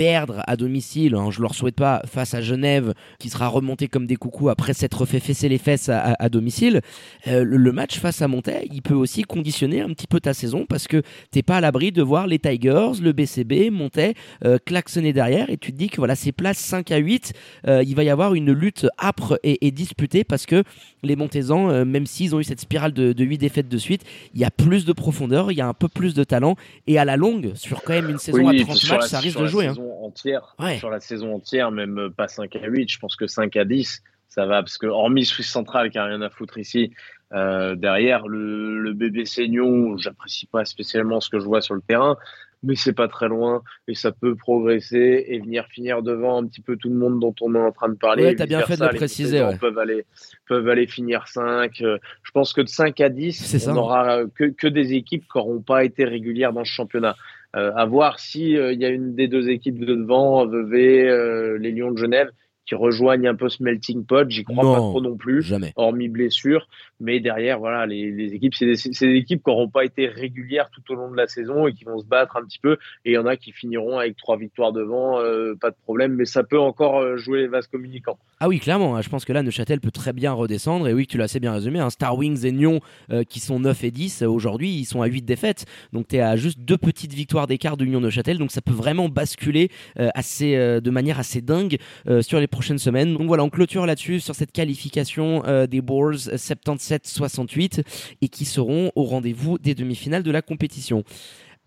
[0.02, 4.08] perdre à domicile, hein, je leur souhaite pas, face à Genève, qui sera remonté comme
[4.08, 6.82] des coucous après s'être fait fesser les fesses à, domicile,
[7.28, 10.66] euh, le, match face à Montaigne, il peut aussi conditionner un petit peu ta saison
[10.68, 15.14] parce que t'es pas à l'abri de voir les Tigers, le BCB, Montaigne euh, klaxonner
[15.14, 17.34] derrière et tu te dis que voilà, ces places 5 à 8,
[17.68, 20.64] euh, il va y avoir une lutte âpre et, disputée parce que
[21.04, 24.02] les Montaisans, même s'ils ont eu cette spirale de, de 8 défaites de suite,
[24.34, 26.56] il y a plus de profondeur, il y a un peu plus de talent
[26.88, 29.46] et à la longue, sur quand même une saison à 30 matchs, ça risque de
[29.46, 29.68] jouer.
[29.68, 29.76] Hein.
[30.02, 33.66] Entière, Sur la saison entière, même pas 5 à 8, je pense que 5 à
[33.66, 36.92] 10, ça va, parce que hormis Suisse Centrale qui a rien à foutre ici,
[37.34, 41.82] euh, derrière le, le bébé Seignon, j'apprécie pas spécialement ce que je vois sur le
[41.82, 42.18] terrain,
[42.64, 46.62] mais c'est pas très loin et ça peut progresser et venir finir devant un petit
[46.62, 48.24] peu tout le monde dont on est en train de parler.
[48.24, 49.42] Ouais, t'as bien fait de le préciser.
[49.42, 49.58] Ouais.
[49.58, 50.06] Peuvent aller,
[50.48, 51.82] peuvent aller finir 5.
[51.82, 55.38] Euh, je pense que de 5 à 10, on n'aura que, que des équipes qui
[55.38, 57.16] n'auront pas été régulières dans ce championnat.
[57.56, 61.06] Euh, à voir si euh, il y a une des deux équipes de devant, Vevey,
[61.06, 62.32] euh, les Lions de Genève,
[62.72, 64.30] qui rejoignent un peu ce melting pot.
[64.30, 65.74] J'y crois pas trop non plus, jamais.
[65.76, 66.70] hormis blessure.
[67.02, 70.70] Mais derrière, voilà, les, les équipes, c'est des, des, équipes qui n'auront pas été régulières
[70.70, 72.78] tout au long de la saison et qui vont se battre un petit peu.
[73.04, 76.14] Et il y en a qui finiront avec trois victoires devant, euh, pas de problème.
[76.14, 78.18] Mais ça peut encore euh, jouer les vases communicants.
[78.40, 78.96] Ah oui, clairement.
[78.96, 79.02] Hein.
[79.02, 80.88] je pense que là, Neuchâtel peut très bien redescendre.
[80.88, 81.80] Et oui, tu l'as assez bien résumé.
[81.80, 82.80] Hein, Star Wings et Nyon,
[83.12, 85.66] euh, qui sont 9 et 10, aujourd'hui, ils sont à 8 défaites.
[85.92, 88.38] Donc tu es à juste deux petites victoires d'écart de Lyon Neuchâtel.
[88.38, 91.78] Donc ça peut vraiment basculer assez, de manière assez dingue
[92.22, 93.14] sur les semaines.
[93.14, 97.84] Donc voilà, on clôture là-dessus sur cette qualification des Bulls 77 68
[98.22, 101.04] et qui seront au rendez-vous des demi-finales de la compétition.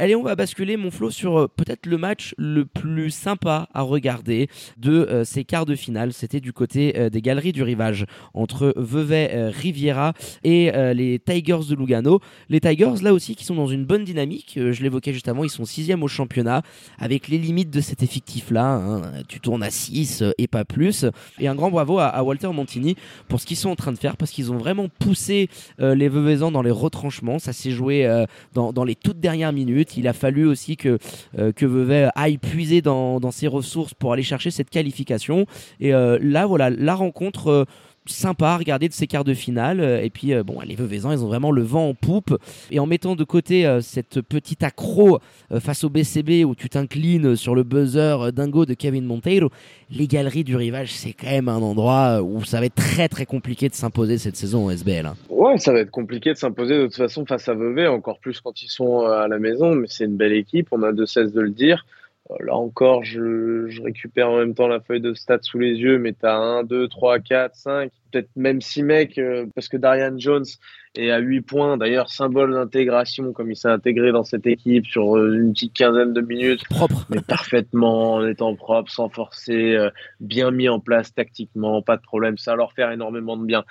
[0.00, 3.82] Allez, on va basculer, mon Flo, sur euh, peut-être le match le plus sympa à
[3.82, 6.12] regarder de euh, ces quarts de finale.
[6.12, 11.76] C'était du côté euh, des galeries du rivage entre Vevey Riviera et les Tigers de
[11.76, 12.18] Lugano.
[12.48, 14.54] Les Tigers, là aussi, qui sont dans une bonne dynamique.
[14.56, 16.62] je l'évoquais juste avant, ils sont sixième au championnat
[16.98, 18.74] avec les limites de cet effectif-là.
[18.74, 19.02] Hein.
[19.28, 21.06] Tu tournes à 6 et pas plus.
[21.38, 22.96] Et un grand bravo à, Walter Montini
[23.28, 26.50] pour ce qu'ils sont en train de faire parce qu'ils ont vraiment poussé les Veveysans
[26.50, 27.38] dans les retranchements.
[27.38, 29.83] Ça s'est joué dans les toutes dernières minutes.
[29.96, 30.98] Il a fallu aussi que,
[31.38, 35.46] euh, que Vevey aille puiser dans, ses ressources pour aller chercher cette qualification.
[35.80, 37.64] Et euh, là, voilà, la rencontre euh,
[38.06, 39.80] sympa à regarder de ces quarts de finale.
[40.02, 42.36] Et puis, bon, les Veuvezans, ils ont vraiment le vent en poupe.
[42.70, 45.18] Et en mettant de côté cette petite accro
[45.60, 49.50] face au BCB où tu t'inclines sur le buzzer dingo de Kevin Monteiro,
[49.90, 53.26] les galeries du rivage, c'est quand même un endroit où ça va être très très
[53.26, 55.06] compliqué de s'imposer cette saison en SBL.
[55.06, 55.16] Hein.
[55.28, 58.40] Ouais, ça va être compliqué de s'imposer de toute façon face à Vevey, encore plus
[58.40, 59.74] quand ils sont à la maison.
[59.74, 61.84] Mais c'est une belle équipe, on a de cesse de le dire.
[62.30, 65.74] Euh, là encore, je, je, récupère en même temps la feuille de stats sous les
[65.74, 69.68] yeux, mais tu as 1, 2, 3, 4, 5, peut-être même 6 mecs, euh, parce
[69.68, 70.46] que Darian Jones
[70.94, 71.76] est à 8 points.
[71.76, 76.14] D'ailleurs, symbole d'intégration, comme il s'est intégré dans cette équipe sur euh, une petite quinzaine
[76.14, 76.66] de minutes.
[76.70, 77.04] Propre.
[77.10, 79.76] Mais parfaitement, en étant propre, sans forcer,
[80.20, 82.38] bien mis en place tactiquement, pas de problème.
[82.38, 83.64] Ça leur faire énormément de bien.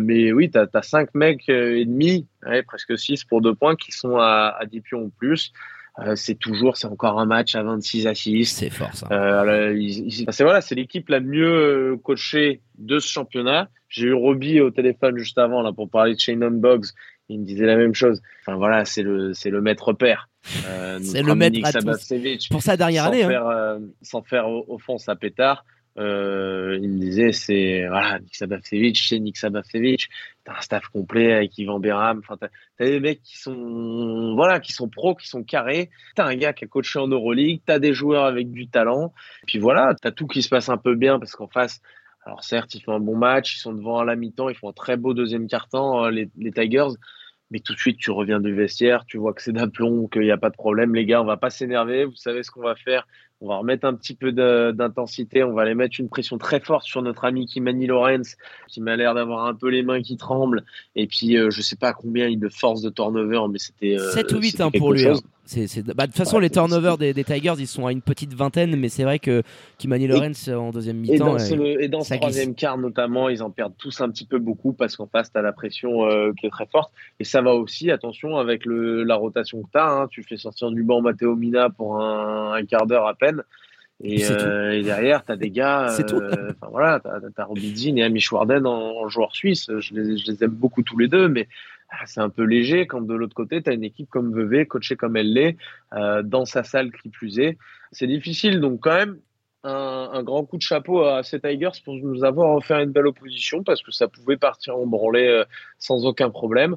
[0.00, 3.76] mais oui, tu as, as, 5 mecs et demi, ouais, presque 6 pour 2 points,
[3.76, 5.52] qui sont à, à 10 pions ou plus.
[5.98, 8.46] Euh, c'est toujours, c'est encore un match à 26 à 6.
[8.46, 9.08] C'est fort ça.
[9.12, 9.76] Euh,
[10.30, 13.68] c'est voilà, c'est l'équipe la mieux euh, coachée de ce championnat.
[13.88, 16.86] J'ai eu Roby au téléphone juste avant là pour parler de Shannon Boggs.
[17.28, 18.22] Il me disait la même chose.
[18.40, 20.30] Enfin voilà, c'est le c'est le maître père.
[20.66, 21.80] Euh, c'est le maître à.
[22.50, 23.24] Pour sa dernière année.
[23.24, 23.28] Hein.
[23.28, 23.80] Faire, hein.
[24.00, 25.64] sans faire au, fond sa pétard.
[25.98, 29.36] Euh, il me disait c'est voilà Nick Sabavsevich, c'est Nick.
[30.44, 32.18] T'as un staff complet avec Ivan Beram.
[32.18, 32.48] Enfin, t'as,
[32.80, 35.90] as des mecs qui sont voilà qui sont pros, qui sont carrés.
[36.14, 37.60] T'as un gars qui a coaché en Euroleague.
[37.66, 39.12] T'as des joueurs avec du talent.
[39.46, 41.80] Puis voilà, t'as tout qui se passe un peu bien parce qu'en face.
[42.24, 44.68] Alors certes, ils font un bon match, ils sont devant à la mi-temps, ils font
[44.68, 46.94] un très beau deuxième quart-temps, euh, les, les Tigers
[47.52, 50.30] mais tout de suite tu reviens du vestiaire, tu vois que c'est d'aplomb, qu'il n'y
[50.30, 52.74] a pas de problème, les gars, on va pas s'énerver, vous savez ce qu'on va
[52.74, 53.06] faire,
[53.42, 56.84] on va remettre un petit peu d'intensité, on va aller mettre une pression très forte
[56.84, 58.36] sur notre ami Kimani Lorenz,
[58.68, 61.74] qui m'a l'air d'avoir un peu les mains qui tremblent, et puis euh, je sais
[61.74, 63.98] pas combien il de force de turnover, mais c'était...
[63.98, 65.08] 7 euh, ou 8 hein, pour lui.
[65.08, 65.14] Hein.
[65.94, 68.88] Bah, de toute façon, les turnovers des, Tigers, ils sont à une petite vingtaine, mais
[68.88, 69.42] c'est vrai que
[69.78, 71.36] Kimani Lorenz en deuxième mi-temps.
[71.36, 74.96] Et dans, ce, troisième quart, notamment, ils en perdent tous un petit peu beaucoup parce
[74.96, 76.92] qu'en face, tu as la pression euh, qui est très forte.
[77.18, 79.90] Et ça va aussi, attention, avec le, la rotation que tu as.
[79.90, 80.08] Hein.
[80.10, 83.42] tu fais sortir du banc Matteo Mina pour un, quart d'heure à peine.
[84.04, 85.88] Et, euh, et, derrière, tu as des gars.
[86.12, 87.08] Euh, enfin voilà, tu
[87.40, 89.70] as, Robin et Amish Warden en, joueur suisse.
[89.78, 91.48] Je les, je les, aime beaucoup tous les deux, mais
[92.06, 94.96] c'est un peu léger quand de l'autre côté, tu as une équipe comme Vevey, coachée
[94.96, 95.56] comme elle l'est,
[95.92, 97.58] euh, dans sa salle qui plus est.
[97.92, 99.18] C'est difficile, donc quand même,
[99.64, 103.62] un, grand coup de chapeau à ces Tigers pour nous avoir offert une belle opposition
[103.62, 105.44] parce que ça pouvait partir en branlée euh,
[105.78, 106.76] sans aucun problème.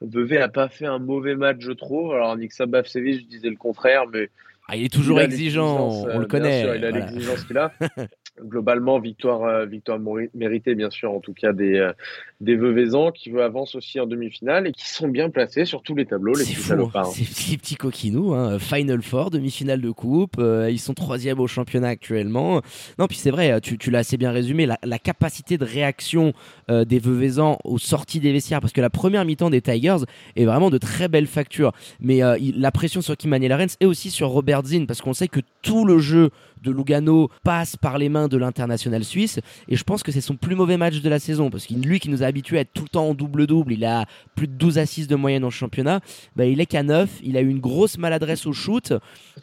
[0.00, 2.12] Vevey n'a pas fait un mauvais match, je trouve.
[2.12, 4.30] Alors, Nick Sabafsevic, je disais le contraire, mais
[4.68, 6.62] Ah, il est toujours Il exigeant, on euh, le bien connaît.
[6.62, 7.06] sûr, il a voilà.
[7.06, 7.72] l'exigence qu'il a.
[8.42, 10.00] Globalement, victoire, euh, victoire
[10.34, 11.92] méritée, bien sûr, en tout cas des, euh,
[12.40, 16.04] des Veuvezans qui avancent aussi en demi-finale et qui sont bien placés sur tous les
[16.04, 17.06] tableaux, les C'est petits fou, salopards.
[17.06, 17.12] hein.
[17.14, 18.58] ces petits, petits coquinous, hein.
[18.58, 22.60] Final Four, demi-finale de coupe, euh, ils sont troisième au championnat actuellement.
[22.98, 26.32] Non, puis c'est vrai, tu, tu l'as assez bien résumé, la, la capacité de réaction
[26.70, 29.98] euh, des Veuvezans aux sorties des vestiaires, parce que la première mi-temps des Tigers
[30.34, 31.70] est vraiment de très belle facture.
[32.00, 35.28] Mais euh, la pression sur Kimani Lorenz et aussi sur Robert Zinn, parce qu'on sait
[35.28, 36.30] que tout le jeu
[36.64, 40.36] de Lugano passe par les mains de l'international suisse, et je pense que c'est son
[40.36, 42.72] plus mauvais match de la saison, parce que lui qui nous a habitués à être
[42.72, 46.00] tout le temps en double-double, il a plus de 12 assists de moyenne en championnat,
[46.34, 48.92] bah, il est qu'à 9, il a eu une grosse maladresse au shoot,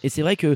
[0.04, 0.56] et c'est vrai que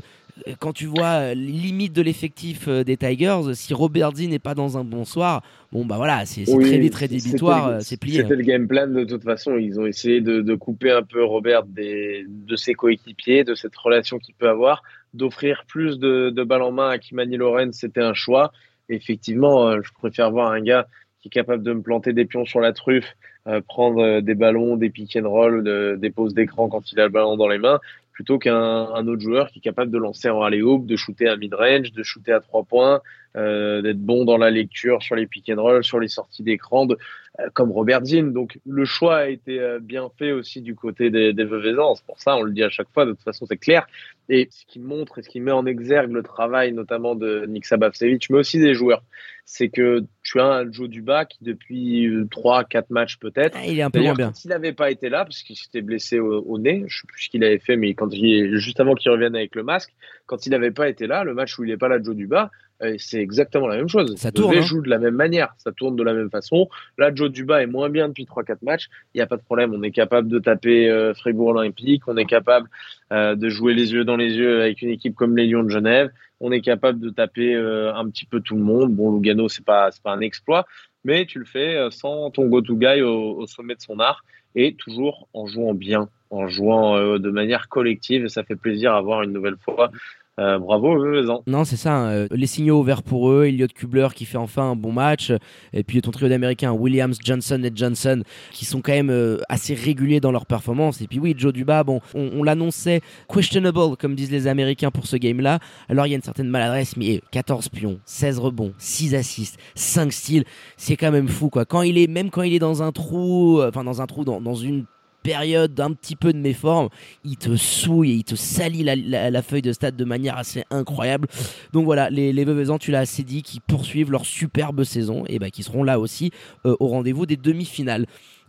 [0.60, 4.38] quand tu vois euh, les limites de l'effectif euh, des Tigers, si Robert Z n'est
[4.38, 7.98] pas dans un bon soir, bon bah voilà, c'est Oui, très vite rédhibitoire, euh, c'est
[7.98, 8.22] plié.
[8.22, 9.56] C'était le game plan de toute façon.
[9.56, 13.76] Ils ont essayé de, de couper un peu Robert des, de ses coéquipiers, de cette
[13.76, 14.82] relation qu'il peut avoir,
[15.14, 17.76] d'offrir plus de, de balles en main à Kimani Lorenz.
[17.78, 18.52] C'était un choix.
[18.88, 20.86] Effectivement, je préfère voir un gars
[21.20, 23.16] qui est capable de me planter des pions sur la truffe,
[23.48, 27.04] euh, prendre des ballons, des pick and roll, de- des poses d'écran quand il a
[27.04, 27.80] le ballon dans les mains,
[28.16, 31.36] plutôt qu'un un autre joueur qui est capable de lancer en alley-oop, de shooter à
[31.36, 33.02] mid-range, de shooter à trois points,
[33.36, 36.86] euh, d'être bon dans la lecture sur les pick and roll, sur les sorties d'écran,
[36.88, 38.32] euh, comme Robert Zinn.
[38.32, 41.94] Donc le choix a été euh, bien fait aussi du côté des, des Veuvezans.
[41.96, 43.86] C'est pour ça, on le dit à chaque fois, de toute façon c'est clair.
[44.28, 47.66] Et ce qui montre et ce qui met en exergue le travail notamment de Nick
[47.66, 49.02] Sabavsevich, mais aussi des joueurs,
[49.44, 53.82] c'est que tu as un Joe Duba qui depuis 3-4 matchs peut-être, Ah, il est
[53.82, 54.26] un peu moins D'ailleurs, bien.
[54.28, 57.06] quand il n'avait pas été là, parce qu'il s'était blessé au, au nez, je sais
[57.06, 59.94] plus ce qu'il avait fait, mais quand il, juste avant qu'il revienne avec le masque,
[60.26, 62.50] quand il n'avait pas été là, le match où il n'est pas là, Joe Duba,
[62.98, 64.14] c'est exactement la même chose.
[64.16, 64.60] Ça tourne, hein.
[64.62, 66.68] joue de la même manière, ça tourne de la même façon.
[66.98, 69.72] Là, Joe Duba est moins bien depuis 3-4 matchs, il n'y a pas de problème,
[69.74, 72.68] on est capable de taper euh, Fribourg Olympique, on est capable
[73.12, 75.68] euh, de jouer les yeux dans les yeux avec une équipe comme les Lions de
[75.68, 76.10] Genève,
[76.40, 78.92] on est capable de taper euh, un petit peu tout le monde.
[78.92, 80.66] Bon, Lugano, c'est pas, pas un exploit,
[81.04, 84.24] mais tu le fais euh, sans ton go-to guy au, au sommet de son art
[84.56, 88.24] et toujours en jouant bien, en jouant de manière collective.
[88.24, 89.90] Et ça fait plaisir à voir une nouvelle fois.
[90.38, 91.42] Euh, bravo, Vezan.
[91.46, 91.94] Non, c'est ça.
[91.96, 93.46] hein, euh, les signaux ouverts pour eux.
[93.46, 95.32] Elliot Kubler qui fait enfin un bon match.
[95.72, 98.22] Et puis ton trio d'Américains, Williams, Johnson et Johnson,
[98.52, 101.00] qui sont quand même euh, assez réguliers dans leur performance.
[101.00, 103.00] Et puis oui, Joe Duba, bon, on, on l'annonçait
[103.32, 105.58] questionable, comme disent les Américains pour ce game-là.
[105.88, 110.12] Alors il y a une certaine maladresse, mais 14 pions, 16 rebonds, 6 assists, 5
[110.12, 110.44] steals.
[110.76, 111.64] C'est quand même fou, quoi.
[111.64, 114.24] Quand il est, même quand il est dans un trou, euh, enfin dans un trou,
[114.24, 114.84] dans, dans une
[115.26, 116.88] période d'un petit peu de méforme,
[117.24, 121.26] il te souille et il te salit la, feuille de stade de manière assez incroyable.
[121.72, 125.40] Donc voilà, les, les Veuvezans, tu l'as assez dit, qui poursuivent leur superbe saison et
[125.40, 126.30] bah, qui seront là aussi
[126.64, 128.06] euh, au rendez-vous des demi-finales.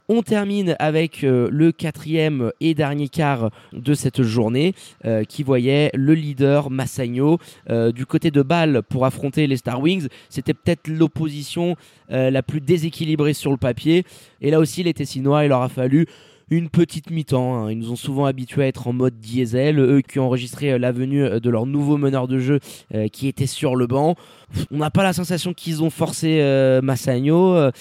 [0.08, 5.90] On termine avec euh, le quatrième et dernier quart de cette journée euh, qui voyait
[5.96, 7.40] le leader Massagno
[7.94, 10.08] du côté de Bâle pour affronter les Star Wings.
[10.30, 11.76] C'était peut-être l'opposition
[12.10, 14.06] la plus déséquilibrée sur le papier.
[14.42, 16.06] Et là aussi, les Tessinois, il leur a fallu
[16.50, 17.56] une petite mi-temps.
[17.56, 17.72] hein.
[17.72, 19.80] Ils nous ont souvent habitués à être en mode diesel.
[19.80, 22.60] Eux qui ont enregistré euh, la venue euh, de leur nouveau meneur de jeu
[22.96, 24.16] euh, qui était sur le banc.
[24.72, 27.56] On n'a pas la sensation qu'ils ont forcé euh, Massagno.
[27.58, 27.72] On,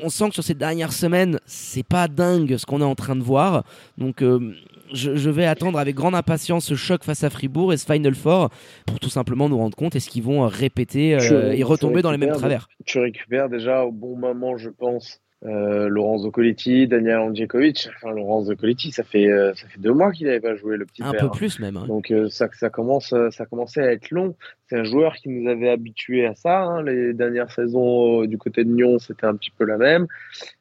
[0.00, 3.14] on sent que sur ces dernières semaines, c'est pas dingue ce qu'on est en train
[3.16, 3.64] de voir.
[3.98, 4.52] Donc euh,
[4.92, 8.14] je, je vais attendre avec grande impatience ce choc face à Fribourg et ce Final
[8.14, 8.50] Four
[8.84, 11.10] pour tout simplement nous rendre compte est-ce qu'ils vont répéter
[11.54, 12.68] et retomber dans les mêmes travers?
[12.84, 17.88] Tu récupères déjà au bon moment, je pense, euh, Laurence Zoccoletti, Daniel Andjekovic.
[17.96, 20.86] Enfin, Laurence Zoccoletti, ça fait, euh, ça fait deux mois qu'il n'avait pas joué le
[20.86, 21.30] petit Un père.
[21.30, 21.76] peu plus même.
[21.76, 21.86] hein.
[21.88, 24.36] Donc euh, ça, ça commence, euh, ça commençait à être long.
[24.68, 26.62] C'est un joueur qui nous avait habitués à ça.
[26.62, 26.82] hein.
[26.84, 30.06] Les dernières saisons du côté de Nyon, c'était un petit peu la même.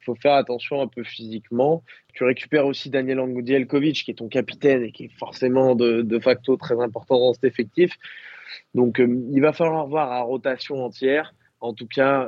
[0.02, 1.84] Il faut faire attention un peu physiquement.
[2.14, 6.20] Tu récupères aussi Daniel Angudielkovic, qui est ton capitaine et qui est forcément de, de
[6.20, 7.94] facto très important dans cet effectif.
[8.74, 11.34] Donc il va falloir voir à rotation entière.
[11.62, 12.28] En tout cas,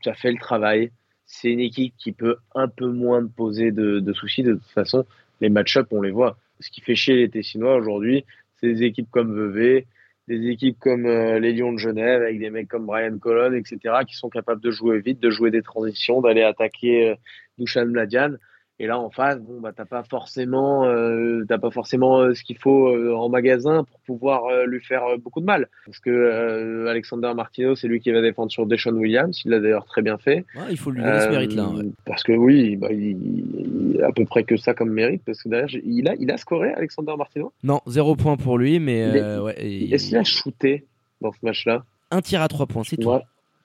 [0.00, 0.92] tu as fait le travail.
[1.34, 4.42] C'est une équipe qui peut un peu moins poser de, soucis.
[4.42, 5.06] De toute façon,
[5.40, 6.36] les match-up, on les voit.
[6.60, 9.86] Ce qui fait chier les Tessinois aujourd'hui, c'est des équipes comme Vevey,
[10.28, 13.78] des équipes comme euh, les Lions de Genève, avec des mecs comme Brian Colon, etc.,
[14.06, 17.16] qui sont capables de jouer vite, de jouer des transitions, d'aller attaquer
[17.58, 18.34] euh, Mladian.
[18.82, 22.42] Et là, en face, bon, bah, t'as pas forcément, euh, t'as pas forcément euh, ce
[22.42, 25.68] qu'il faut euh, en magasin pour pouvoir euh, lui faire beaucoup de mal.
[25.86, 29.40] Parce que Alexander Martino, c'est lui qui va défendre sur Deshaun Williams.
[29.44, 30.44] Il l'a d'ailleurs très bien fait.
[30.56, 31.68] Ouais, il faut lui donner ce mérite-là.
[31.68, 31.84] ouais.
[32.04, 35.22] Parce que oui, bah, il, il a à peu près que ça comme mérite.
[35.24, 37.52] Parce que j'ai- il a, il a scoré, Alexander Martino.
[37.62, 40.86] Non, zéro point pour lui, mais ouais, il- Est-ce qu'il a shooté
[41.20, 41.84] dans ce match-là?
[42.10, 43.10] Un tir à trois points, c'est tout.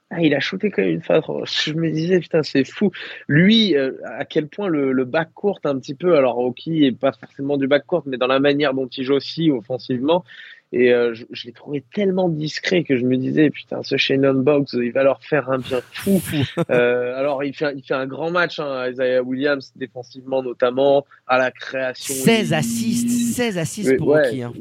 [0.10, 1.22] Ah, il a shooté quand même une fois.
[1.46, 2.92] Je me disais, putain, c'est fou.
[3.28, 6.94] Lui, euh, à quel point le, le back court un petit peu, alors Oki est
[6.94, 10.24] pas forcément du back court, mais dans la manière dont il joue aussi offensivement,
[10.74, 14.34] et euh, je, je l'ai trouvé tellement discret que je me disais, putain, ce Shannon
[14.34, 16.22] Box, il va leur faire un bien fou.
[16.70, 21.38] euh, alors, il fait, il fait un grand match, hein, Isaiah Williams, défensivement notamment, à
[21.38, 22.14] la création.
[22.14, 24.52] 16 assists, 16 assists pour ouais, hein.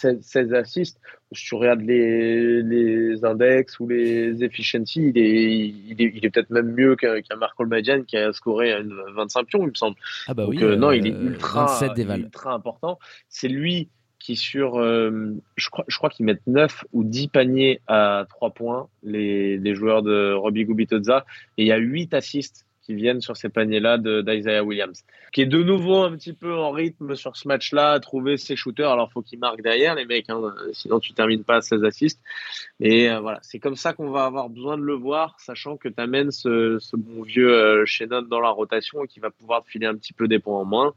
[0.00, 1.00] 16, 16, assists.
[1.34, 5.54] Si tu regardes les, les index ou les efficiency, il est,
[5.88, 8.94] il est, il est peut-être même mieux qu'un qu Marco Olmadian qui a scoré une
[9.16, 9.96] 25 pions, il me semble.
[10.26, 12.98] Ah bah Donc, oui, euh, non, il est ultra, 27 des ultra important.
[13.30, 13.88] C'est lui
[14.22, 18.50] qui sur, euh, je crois, je crois qu'ils mettent 9 ou 10 paniers à 3
[18.50, 21.26] points, les, joueurs de Robbie Gubitoza,
[21.58, 25.46] et il y a 8 assists qui viennent sur ces paniers-là d'Isaiah Williams, qui est
[25.46, 28.90] de nouveau un petit peu en rythme sur ce match-là, à trouver ses shooters.
[28.90, 32.20] Alors, faut qu'ils marquent derrière, les mecs, hein, sinon tu termines pas à 16 assists.
[32.80, 35.88] Et euh, voilà, c'est comme ça qu'on va avoir besoin de le voir, sachant que
[35.88, 37.84] tu amènes ce, bon vieux euh,
[38.28, 40.64] dans la rotation et qui va pouvoir te filer un petit peu des points en
[40.64, 40.92] moins.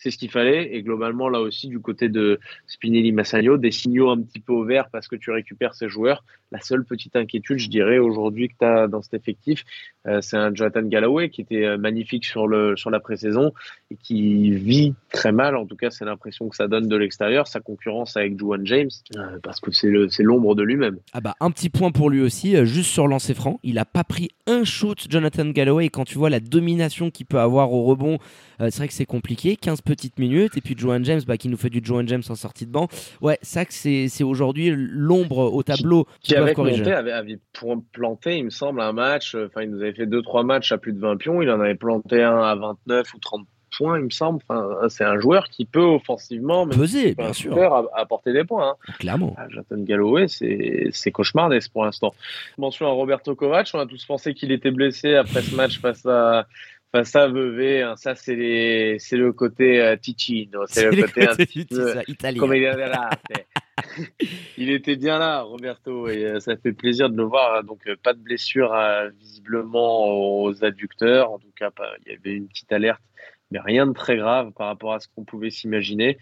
[0.00, 0.74] C'est ce qu'il fallait.
[0.74, 4.64] Et globalement, là aussi, du côté de Spinelli Massagno, des signaux un petit peu au
[4.64, 6.24] vert parce que tu récupères ces joueurs.
[6.52, 9.64] La seule petite inquiétude, je dirais, aujourd'hui que tu as dans cet effectif,
[10.08, 13.52] euh, c'est un Jonathan Galloway qui était magnifique sur, le, sur la pré-saison
[13.90, 15.56] et qui vit très mal.
[15.56, 18.90] En tout cas, c'est l'impression que ça donne de l'extérieur, sa concurrence avec Juwan James,
[19.16, 20.98] euh, parce que c'est l'ombre de lui-même.
[21.12, 23.60] Ah bah, un petit point pour lui aussi, euh, juste sur lancer franc.
[23.62, 25.88] Il a pas pris un shoot, Jonathan Galloway.
[25.88, 28.18] Quand tu vois la domination qu'il peut avoir au rebond,
[28.60, 29.56] euh, c'est vrai que c'est compliqué.
[29.56, 30.56] 15 petites minutes.
[30.56, 32.88] Et puis Joan James, bah, qui nous fait du Joan James en sortie de banc.
[33.20, 36.04] Ouais, ça que c'est aujourd'hui l'ombre au tableau.
[36.20, 37.38] Qui, qui avait monté, avait, avait
[37.92, 39.34] planté, il me semble, un match.
[39.34, 41.42] Enfin, il nous avait fait 2-3 matchs à plus de 20 pions.
[41.42, 44.40] Il en avait planté un à 29 ou 30 points, il me semble.
[44.48, 47.56] Enfin, c'est un joueur qui peut offensivement peser, bien sûr,
[47.94, 48.70] apporter des points.
[48.70, 48.92] Hein.
[48.98, 49.34] Clairement.
[49.36, 52.14] Ah, Jonathan Galloway, c'est cauchemardesque pour l'instant.
[52.58, 56.06] Mention à Roberto Kovac, on a tous pensé qu'il était blessé après ce match face
[56.06, 56.46] à
[56.92, 57.82] face à Vevey.
[57.82, 57.96] Hein.
[57.96, 62.40] Ça, c'est le côté euh, Ticino, c'est le côté peu italien.
[62.40, 63.10] Comme il, là,
[64.58, 67.62] il était bien là, Roberto, et euh, ça fait plaisir de le voir.
[67.64, 71.32] Donc, euh, pas de blessure euh, visiblement aux adducteurs.
[71.32, 73.02] En tout cas, pas, il y avait une petite alerte
[73.52, 76.18] mais rien de très grave par rapport à ce qu'on pouvait s'imaginer.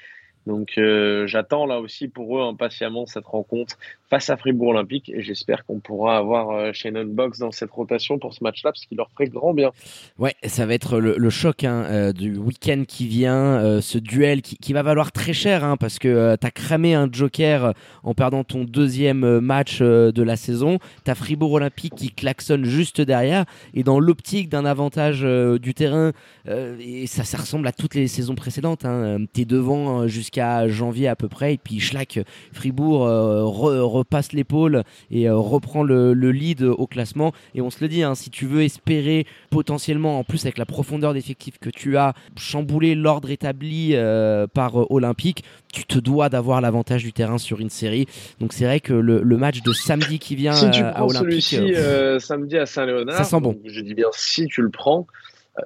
[0.46, 0.81] Donc
[1.26, 3.76] j'attends là aussi pour eux impatiemment cette rencontre
[4.11, 8.18] face à Fribourg Olympique et j'espère qu'on pourra avoir euh, Shannon Box dans cette rotation
[8.18, 9.71] pour ce match-là parce qu'il leur ferait grand bien.
[10.18, 14.42] Ouais, ça va être le, choc hein, euh, du week-end qui vient, euh, ce duel
[14.42, 18.44] qui, va valoir très cher hein, parce que euh, t'as cramé un joker en perdant
[18.44, 20.79] ton deuxième match de la saison.
[21.05, 23.44] T'as Fribourg Olympique qui klaxonne juste derrière
[23.75, 25.23] et dans l'optique d'un avantage
[25.61, 26.12] du terrain
[26.49, 28.85] et ça, ça ressemble à toutes les saisons précédentes.
[28.85, 32.21] Hein, T'es devant jusqu'à janvier à peu près et puis Schlack
[32.53, 37.32] Fribourg re, repasse l'épaule et euh, reprend le, le, lead au classement.
[37.54, 40.66] Et on se le dit hein, si tu veux espérer potentiellement en plus avec la
[40.66, 46.62] profondeur d'effectifs que tu as chambouler l'ordre établi euh, par Olympique tu te dois d'avoir
[46.62, 48.06] l'avantage du terrain sur une série.
[48.40, 51.42] Donc c'est vrai que le, le, match de samedi qui vient si tu à Olympique
[51.42, 51.74] celui-ci
[52.20, 53.58] samedi à Saint-Léonard ça sent bon.
[53.66, 55.06] je dis bien si tu le prends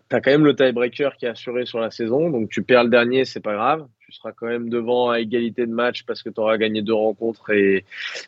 [0.09, 2.85] tu as quand même le tiebreaker qui est assuré sur la saison, donc tu perds
[2.85, 3.87] le dernier, c'est pas grave.
[4.13, 6.93] Tu seras quand même devant à égalité de match parce que tu auras gagné deux
[6.93, 7.87] rencontres et,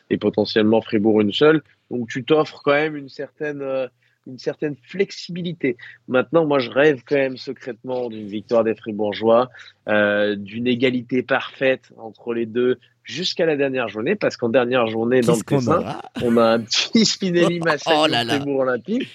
[0.09, 1.61] et, potentiellement Fribourg une seule.
[1.91, 3.87] Donc tu t'offres quand même une certaine, euh,
[4.25, 5.77] une certaine flexibilité.
[6.07, 9.51] Maintenant, moi je rêve quand même secrètement d'une victoire des Fribourgeois,
[9.87, 15.21] euh, d'une égalité parfaite entre les deux jusqu'à la dernière journée, parce qu'en dernière journée,
[15.21, 18.27] dans le Tessin, on a un petit Spinelli Massagno oh.
[18.27, 19.07] Fribourg Olympique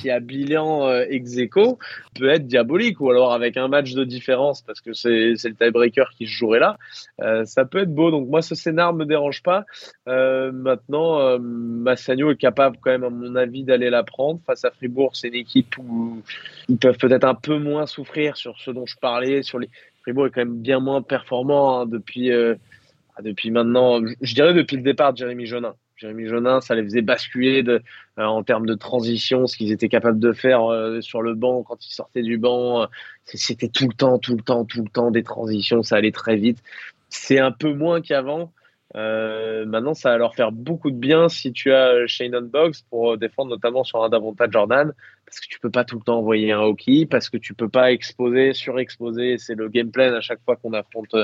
[0.00, 1.78] qui a bilan euh, ex aequo
[2.18, 6.10] peut être diabolique ou alors avec un match de différence parce que c'est le tiebreaker
[6.16, 6.78] qui se jouerait là.
[7.20, 8.10] Euh, ça peut être beau.
[8.10, 9.64] Donc moi ce scénar me dérange pas.
[10.08, 14.40] Euh, maintenant euh, Massagno est capable quand même à mon avis d'aller la prendre.
[14.46, 16.22] Face à Fribourg c'est une équipe où
[16.68, 19.68] ils peuvent peut-être un peu moins souffrir sur ce dont je parlais sur les
[20.04, 22.54] Fribourg est quand même bien moins performant hein, depuis euh,
[23.22, 27.02] depuis maintenant je dirais depuis le départ de Jérémy Jonin Jérémy Jonin, ça les faisait
[27.02, 27.80] basculer euh,
[28.16, 31.86] en termes de transition, ce qu'ils étaient capables de faire euh, sur le banc quand
[31.86, 32.88] ils sortaient du banc.
[33.24, 36.36] C'était tout le temps, tout le temps, tout le temps des transitions, ça allait très
[36.36, 36.58] vite.
[37.08, 38.52] C'est un peu moins qu'avant.
[38.96, 43.16] Euh, maintenant, ça va leur faire beaucoup de bien si tu as Shannon Box pour
[43.16, 44.92] défendre notamment sur un davantage Jordan.
[45.26, 47.68] Parce que tu peux pas tout le temps envoyer un hockey, parce que tu peux
[47.68, 49.38] pas exposer, surexposer.
[49.38, 51.14] C'est le game plan à chaque fois qu'on affronte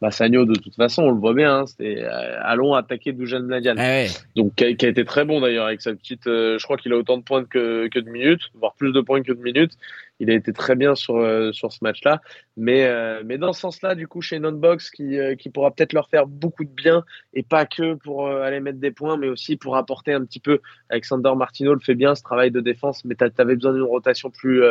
[0.00, 0.44] Massagno.
[0.44, 1.58] De toute façon, on le voit bien.
[1.58, 3.74] Hein, C'était allons attaquer Dujan Mladian.
[3.78, 4.04] Ah
[4.36, 6.24] Donc qui a, qui a, été très bon d'ailleurs avec sa petite.
[6.24, 9.22] je crois qu'il a autant de points que, que de minutes, voire plus de points
[9.22, 9.76] que de minutes
[10.20, 12.20] il a été très bien sur, euh, sur ce match-là.
[12.56, 15.92] Mais, euh, mais dans ce sens-là, du coup, chez Nonbox, qui, euh, qui pourra peut-être
[15.92, 19.56] leur faire beaucoup de bien, et pas que pour aller mettre des points, mais aussi
[19.56, 20.60] pour apporter un petit peu.
[20.88, 24.62] Alexander Martino le fait bien, ce travail de défense, tu avais besoin d'une rotation plus,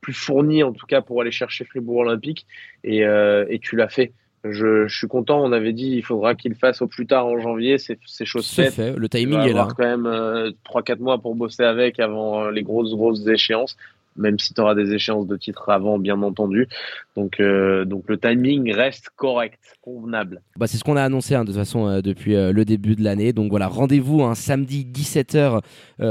[0.00, 2.46] plus fournie, en tout cas, pour aller chercher Fribourg Olympique,
[2.84, 4.12] et, et tu l'as fait.
[4.44, 5.42] Je, je, suis content.
[5.44, 7.78] On avait dit il faudra qu'il fasse au plus tard en janvier.
[7.78, 8.74] C'est chose faite.
[8.74, 8.92] Fait.
[8.96, 9.68] Le timing est là.
[9.76, 13.76] quand même euh, 3-4 mois pour bosser avec avant les grosses grosses échéances
[14.16, 16.68] même si tu auras des échéances de titres avant, bien entendu.
[17.16, 20.40] Donc, euh, donc le timing reste correct, convenable.
[20.56, 22.96] Bah, c'est ce qu'on a annoncé hein, de toute façon euh, depuis euh, le début
[22.96, 23.32] de l'année.
[23.32, 25.60] Donc voilà, rendez-vous un hein, samedi 17h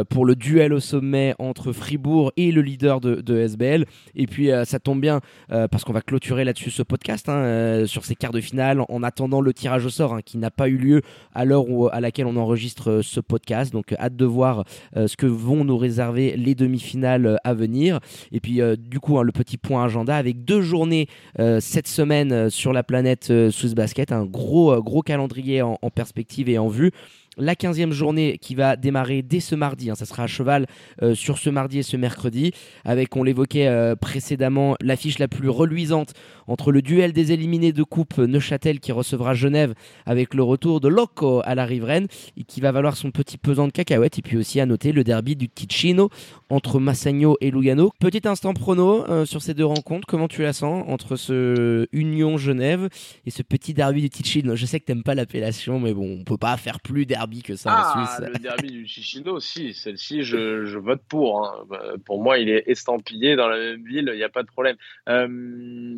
[0.09, 3.85] pour le duel au sommet entre Fribourg et le leader de, de SBL.
[4.15, 8.15] Et puis ça tombe bien parce qu'on va clôturer là-dessus ce podcast hein, sur ces
[8.15, 11.01] quarts de finale en attendant le tirage au sort qui n'a pas eu lieu
[11.33, 13.73] à l'heure à laquelle on enregistre ce podcast.
[13.73, 14.63] Donc hâte de voir
[14.95, 17.90] ce que vont nous réserver les demi-finales à venir.
[18.31, 21.07] Et puis du coup le petit point agenda avec deux journées
[21.39, 24.11] euh, cette semaine euh, sur la planète euh, Swiss Basket.
[24.11, 26.91] Un gros, gros calendrier en, perspective et en vue
[27.37, 29.89] la 15e journée qui va démarrer dès ce mardi.
[29.89, 29.95] Hein.
[29.95, 30.67] ça sera à cheval
[31.13, 32.51] sur ce mardi et ce mercredi,
[32.83, 36.13] avec, on l'évoquait précédemment, l'affiche la plus reluisante
[36.51, 39.73] entre le duel des éliminés de coupe Neuchâtel qui recevra Genève
[40.05, 43.67] avec le retour de Loco à la riveraine et qui va valoir son petit pesant
[43.67, 44.19] de cacahuètes.
[44.19, 46.09] Et puis aussi à noter le derby du Ticino
[46.49, 47.91] entre Massagno et Lugano.
[47.99, 50.05] Petit instant prono euh, sur ces deux rencontres.
[50.07, 52.89] Comment tu la sens entre ce Union Genève
[53.25, 54.55] et ce petit derby du Ticino?
[54.55, 57.55] Je sais que t'aimes pas l'appellation, mais bon, on peut pas faire plus derby que
[57.55, 58.29] ça ah, en Suisse.
[58.33, 61.45] Le derby du Ticino, si, celle-ci, je, vote pour.
[61.45, 61.65] Hein.
[61.69, 64.47] Bah, pour moi, il est estampillé dans la même ville, il n'y a pas de
[64.47, 64.75] problème.
[65.07, 65.95] Euh,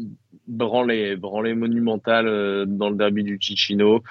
[0.47, 4.03] branlée, branlée monumentale euh, dans le derby du Ticino.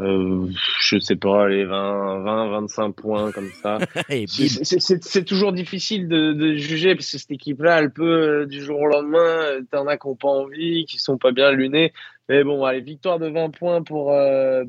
[0.00, 0.46] Euh,
[0.80, 3.78] je sais pas, les 20, 20, 25 points comme ça.
[4.28, 8.80] c'est toujours difficile de, de, juger parce que cette équipe-là, elle peut euh, du jour
[8.80, 11.92] au lendemain, euh, t'en as qui n'ont pas envie, qui sont pas bien lunés.
[12.28, 14.14] Mais bon, allez, victoire de 20 points pour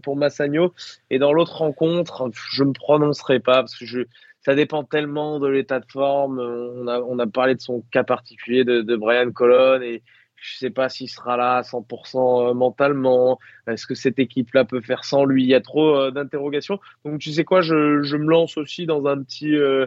[0.01, 0.73] pour Massagno.
[1.09, 4.01] Et dans l'autre rencontre, je me prononcerai pas parce que je
[4.41, 6.39] ça dépend tellement de l'état de forme.
[6.39, 10.01] On a on a parlé de son cas particulier de, de Brian Colon et
[10.41, 13.39] je sais pas s'il sera là à 100% euh, mentalement.
[13.67, 15.43] Est-ce que cette équipe-là peut faire sans lui?
[15.43, 16.79] Il y a trop euh, d'interrogations.
[17.05, 19.85] Donc, tu sais quoi, je, me lance aussi dans un petit, euh,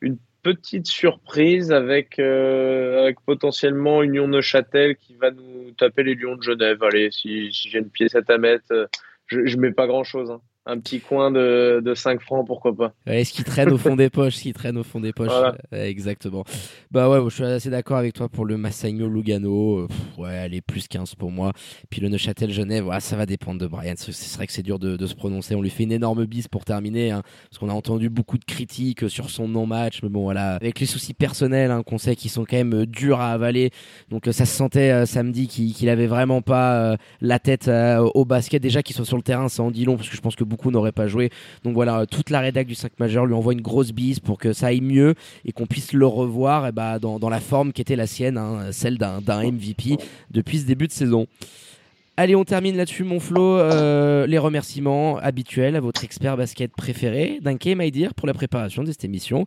[0.00, 2.20] une petite surprise avec,
[3.26, 6.82] potentiellement Union Neuchâtel qui va nous taper les Lions de Genève.
[6.82, 8.88] Allez, si, j'ai une pièce à mettre,
[9.26, 10.30] je, je mets pas grand-chose.
[10.30, 12.92] Hein un petit coin de, de 5 francs, pourquoi pas.
[13.06, 15.32] Ouais, ce qui traîne au fond des poches, ce qui traîne au fond des poches.
[15.72, 16.44] exactement.
[16.90, 19.88] Bah ouais, je suis assez d'accord avec toi pour le Massagno Lugano.
[20.18, 21.52] ouais, allez, plus 15 pour moi.
[21.88, 23.94] Puis le Neuchâtel Genève, ouais, ça va dépendre de Brian.
[23.96, 25.54] C'est vrai que c'est dur de, de, se prononcer.
[25.54, 28.44] On lui fait une énorme bise pour terminer, hein, parce qu'on a entendu beaucoup de
[28.44, 30.02] critiques sur son non-match.
[30.02, 32.86] Mais bon, voilà, avec les soucis personnels hein, qu'on sait qui sont quand même euh,
[32.86, 33.70] durs à avaler.
[34.10, 37.70] Donc euh, ça se sentait euh, samedi qu'il avait vraiment pas la tête
[38.14, 38.62] au basket.
[38.62, 40.44] Déjà qu'il soit sur le terrain, ça en dit long, parce que je pense que
[40.50, 41.30] beaucoup n'auraient pas joué.
[41.64, 44.52] Donc voilà, toute la rédac du 5 majeur lui envoie une grosse bise pour que
[44.52, 45.14] ça aille mieux
[45.46, 48.06] et qu'on puisse le revoir et eh bah, dans, dans, la forme qui était la
[48.06, 49.96] sienne, hein, celle d'un MVP
[50.30, 51.26] depuis ce début de saison.
[52.16, 53.58] Allez, on termine là-dessus, mon Flo.
[53.58, 58.88] Euh, les remerciements habituels à votre expert basket préféré, my dear, pour la préparation de
[58.88, 59.46] cette émission.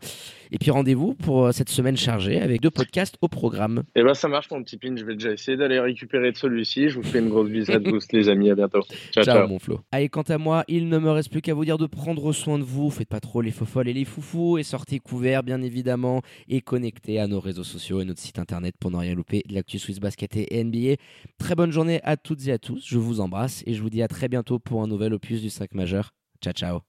[0.52, 3.84] Et puis rendez-vous pour euh, cette semaine chargée avec deux podcasts au programme.
[3.96, 4.96] Et eh ben ça marche, mon petit pin.
[4.96, 6.90] Je vais déjà essayer d'aller récupérer de celui-ci.
[6.90, 8.50] Je vous fais une grosse visite à tous, les amis.
[8.50, 8.82] À bientôt.
[9.12, 9.82] Ciao, ciao, mon Flo.
[9.92, 12.60] Allez, quant à moi, il ne me reste plus qu'à vous dire de prendre soin
[12.60, 12.90] de vous.
[12.90, 16.62] Faites pas trop les faux folles et les foufous et sortez couverts, bien évidemment, et
[16.62, 19.80] connectez à nos réseaux sociaux et notre site internet pour ne rien louper de l'actu
[19.80, 20.96] Swiss Basket et NBA.
[21.38, 22.84] Très bonne journée à toutes et à tous.
[22.88, 25.50] Je vous embrasse et je vous dis à très bientôt pour un nouvel opus du
[25.50, 26.14] 5 majeur.
[26.42, 26.80] Ciao, ciao.